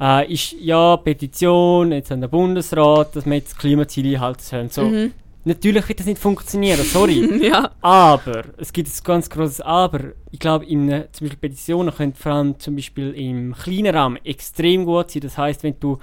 äh, 0.00 0.32
ist 0.32 0.52
ja 0.60 0.96
Petition 0.96 1.92
jetzt 1.92 2.12
an 2.12 2.20
den 2.20 2.30
Bundesrat, 2.30 3.16
dass 3.16 3.26
wir 3.26 3.34
jetzt 3.34 3.52
das 3.52 3.58
Klimaziel 3.58 4.14
einhalten 4.14 4.40
sollen. 4.42 4.68
So, 4.70 4.82
Mhm. 4.82 5.12
Natürlich 5.48 5.88
wird 5.88 6.00
das 6.00 6.06
nicht 6.06 6.20
funktionieren, 6.20 6.84
sorry. 6.84 7.26
Ja. 7.48 7.70
Aber, 7.80 8.44
es 8.58 8.70
gibt 8.70 8.90
ein 8.90 9.02
ganz 9.02 9.30
großes 9.30 9.62
Aber. 9.62 10.12
Ich 10.30 10.38
glaube, 10.38 10.66
in 10.66 10.88
zum 11.10 11.26
Beispiel 11.26 11.38
Petitionen 11.48 11.94
können 11.94 12.12
vor 12.12 12.32
allem 12.32 12.58
zum 12.58 12.76
Beispiel 12.76 13.12
im 13.12 13.54
kleinen 13.54 13.94
Rahmen 13.94 14.18
extrem 14.26 14.84
gut 14.84 15.10
sein. 15.10 15.22
Das 15.22 15.38
heißt, 15.38 15.62
wenn 15.62 15.80
du, 15.80 15.98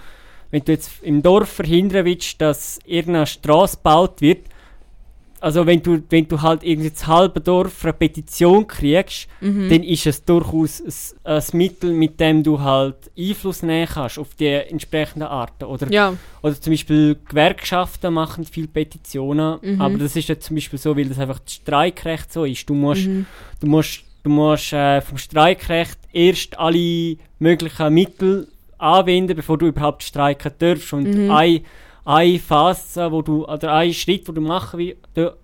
wenn 0.49 0.65
du 0.65 0.71
jetzt 0.71 1.03
im 1.03 1.21
Dorf 1.21 1.49
verhindern 1.49 2.05
willst, 2.05 2.41
dass 2.41 2.79
irgendeine 2.85 3.27
Straße 3.27 3.77
gebaut 3.77 4.19
wird, 4.19 4.47
also 5.45 5.65
wenn 5.67 5.81
du, 5.83 6.01
wenn 6.09 6.27
du 6.27 6.41
halt 6.41 6.63
irgendwie 6.63 6.89
das 6.89 7.05
halbe 7.05 7.39
Dorf 7.39 7.83
eine 7.83 7.93
Petition 7.93 8.65
kriegst, 8.65 9.27
Mhm. 9.41 9.69
dann 9.69 9.83
ist 9.83 10.07
es 10.07 10.25
durchaus 10.25 10.81
ein, 11.23 11.33
ein 11.35 11.43
Mittel, 11.53 11.93
mit 11.93 12.19
dem 12.19 12.41
du 12.41 12.59
halt 12.59 12.95
Einfluss 13.17 13.61
nehmen 13.61 13.87
kannst 13.87 14.17
auf 14.17 14.33
die 14.33 14.47
entsprechenden 14.47 15.27
Arten. 15.27 15.65
Oder 15.65 15.91
Ja. 15.91 16.13
oder 16.41 16.59
zum 16.59 16.73
Beispiel 16.73 17.15
Gewerkschaften 17.29 18.11
machen 18.13 18.45
viele 18.45 18.67
Petitionen, 18.67 19.59
Mhm. 19.61 19.81
aber 19.81 19.97
das 19.99 20.15
ist 20.15 20.29
ja 20.29 20.39
zum 20.39 20.55
Beispiel 20.55 20.79
so, 20.79 20.97
weil 20.97 21.05
das 21.05 21.19
einfach 21.19 21.39
das 21.39 21.53
Streikrecht 21.53 22.33
so 22.33 22.43
ist. 22.43 22.67
Du 22.67 22.73
musst, 22.73 23.05
Mhm. 23.07 23.27
du 23.59 23.67
musst, 23.67 24.03
du 24.23 24.29
musst 24.31 24.73
äh, 24.73 24.99
vom 25.01 25.19
Streikrecht 25.19 25.99
erst 26.11 26.57
alle 26.57 27.17
möglichen 27.37 27.93
Mittel 27.93 28.47
anwenden, 28.79 29.35
bevor 29.35 29.57
du 29.59 29.67
überhaupt 29.67 30.01
streiken 30.03 30.51
darfst. 30.57 30.91
Und 30.91 31.13
Mhm. 31.13 31.29
ein, 31.31 31.61
eine 32.05 32.39
Phase, 32.39 33.11
wo 33.11 33.21
du, 33.21 33.45
oder 33.45 33.73
ein 33.73 33.93
Schritt, 33.93 34.27
wo 34.27 34.31
du 34.31 34.41
machen 34.41 34.79
wie, 34.79 34.95
du, 35.13 35.35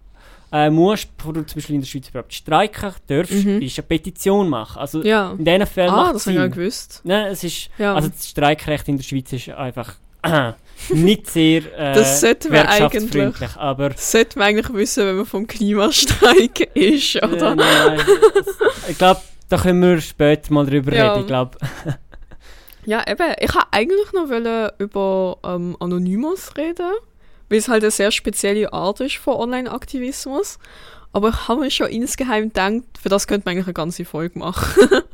äh, 0.54 0.70
musst, 0.70 1.16
bevor 1.18 1.34
du 1.34 1.46
zum 1.46 1.56
Beispiel 1.56 1.76
in 1.76 1.82
der 1.82 1.88
Schweiz 1.88 2.10
überhaupt 2.10 2.34
streiken 2.34 2.94
darfst, 3.08 3.32
Mhm. 3.46 3.62
ist 3.62 3.80
eine 3.80 3.88
Petition 3.88 4.50
machen. 4.50 4.80
Also 4.80 5.02
Ja. 5.04 5.32
in 5.38 5.46
diesen 5.46 5.66
Fällen 5.66 5.90
Ah, 5.92 6.12
das 6.14 6.26
habe 6.26 6.32
ich 6.36 6.38
ja 6.42 6.48
gewusst. 6.48 7.02
Nein, 7.04 7.28
es 7.32 7.44
ist, 7.44 7.70
Ja. 7.78 7.96
also 7.96 8.10
das 8.10 8.28
Streikrecht 8.28 8.88
in 8.90 8.98
der 8.98 9.04
Schweiz 9.04 9.32
ist 9.34 9.50
einfach 9.50 9.96
nicht 10.90 11.30
sehr 11.30 11.62
äh, 11.80 11.94
Das 11.96 12.20
sollten 12.22 12.52
wir 12.52 12.64
gewerkschaftsfreundlich, 12.64 13.56
aber 13.56 13.90
Das 13.92 14.12
sollte 14.12 14.38
man 14.40 14.50
eigentlich 14.50 14.74
wissen, 14.74 15.06
wenn 15.06 15.16
man 15.18 15.26
vom 15.26 15.48
Klimastreik 15.48 16.60
ist, 16.76 17.16
äh, 17.16 17.26
oder? 17.26 17.56
nein, 17.56 18.00
es- 18.40 18.90
ich 18.90 18.98
glaube, 18.98 19.22
da 19.50 19.58
können 19.58 19.82
wir 19.82 20.00
später 20.02 20.54
mal 20.54 20.66
drüber 20.66 20.94
Ja. 20.94 21.12
reden. 21.14 21.22
Ich 21.22 21.28
glaube, 21.28 21.58
Ja, 22.86 23.04
eben. 23.08 23.34
Ich 23.40 23.54
wollte 23.54 23.68
eigentlich 23.72 24.14
noch 24.14 24.30
wollen 24.30 24.72
über 24.80 25.38
ähm, 25.44 25.78
Anonymous 25.80 26.56
reden, 26.58 26.92
weil 27.50 27.58
es 27.60 27.68
halt 27.68 27.84
eine 27.84 27.92
sehr 27.92 28.12
spezielle 28.12 28.74
Art 28.74 29.00
ist 29.00 29.18
von 29.18 29.36
Online-Aktivismus. 29.36 30.58
Aber 31.14 31.30
ich 31.30 31.48
habe 31.48 31.62
mir 31.62 31.72
schon 31.72 31.88
insgeheim 31.88 32.46
gedacht, 32.46 32.84
für 33.02 33.10
das 33.10 33.28
könnte 33.28 33.46
man 33.46 33.54
eigentlich 33.54 33.68
eine 33.68 33.74
ganze 33.74 34.06
Folge 34.06 34.40
machen. 34.40 34.90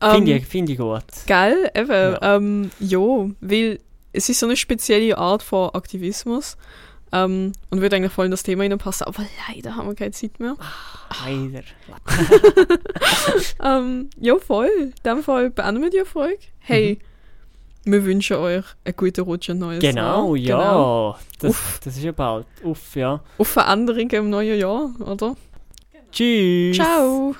Ähm, 0.00 0.14
finde 0.14 0.36
ich, 0.36 0.46
find 0.46 0.70
ich 0.70 0.78
gut. 0.78 1.02
Gell, 1.26 1.70
eben. 1.74 1.90
Ja. 1.90 2.36
Ähm, 2.36 2.70
ja, 2.78 3.28
weil 3.40 3.80
es 4.12 4.28
ist 4.28 4.38
so 4.38 4.46
eine 4.46 4.56
spezielle 4.56 5.18
Art 5.18 5.42
von 5.42 5.70
Aktivismus 5.70 6.56
ähm, 7.12 7.52
und 7.70 7.80
würde 7.80 7.96
eigentlich 7.96 8.12
voll 8.12 8.24
in 8.26 8.30
das 8.30 8.42
Thema 8.42 8.62
hineinpassen, 8.62 9.06
aber 9.06 9.24
leider 9.48 9.76
haben 9.76 9.88
wir 9.88 9.94
keine 9.94 10.10
Zeit 10.12 10.38
mehr. 10.40 10.56
Leider. 11.24 11.62
Ähm, 13.62 14.10
ja, 14.20 14.36
voll. 14.38 14.70
In 14.80 14.92
dem 15.04 15.22
Fall 15.22 15.50
beenden 15.50 15.82
wir 15.82 15.90
die 15.90 16.04
Folge. 16.04 16.38
Hey, 16.58 16.98
wir 17.84 18.04
wünschen 18.04 18.36
euch 18.36 18.64
einen 18.84 18.96
guten 18.96 19.20
Rutsch 19.22 19.48
und 19.50 19.58
neues 19.58 19.80
Genau, 19.80 20.34
Jahr. 20.34 21.14
ja. 21.14 21.18
Das, 21.40 21.80
das 21.84 21.96
ist 21.96 22.02
ja 22.02 22.12
bald. 22.12 22.46
Uff, 22.62 22.94
ja. 22.96 23.20
Auf 23.38 23.48
Veränderungen 23.48 24.10
im 24.10 24.30
neuen 24.30 24.58
Jahr, 24.58 24.90
oder? 25.00 25.36
Tschüss. 26.10 26.76
Ciao! 26.76 27.34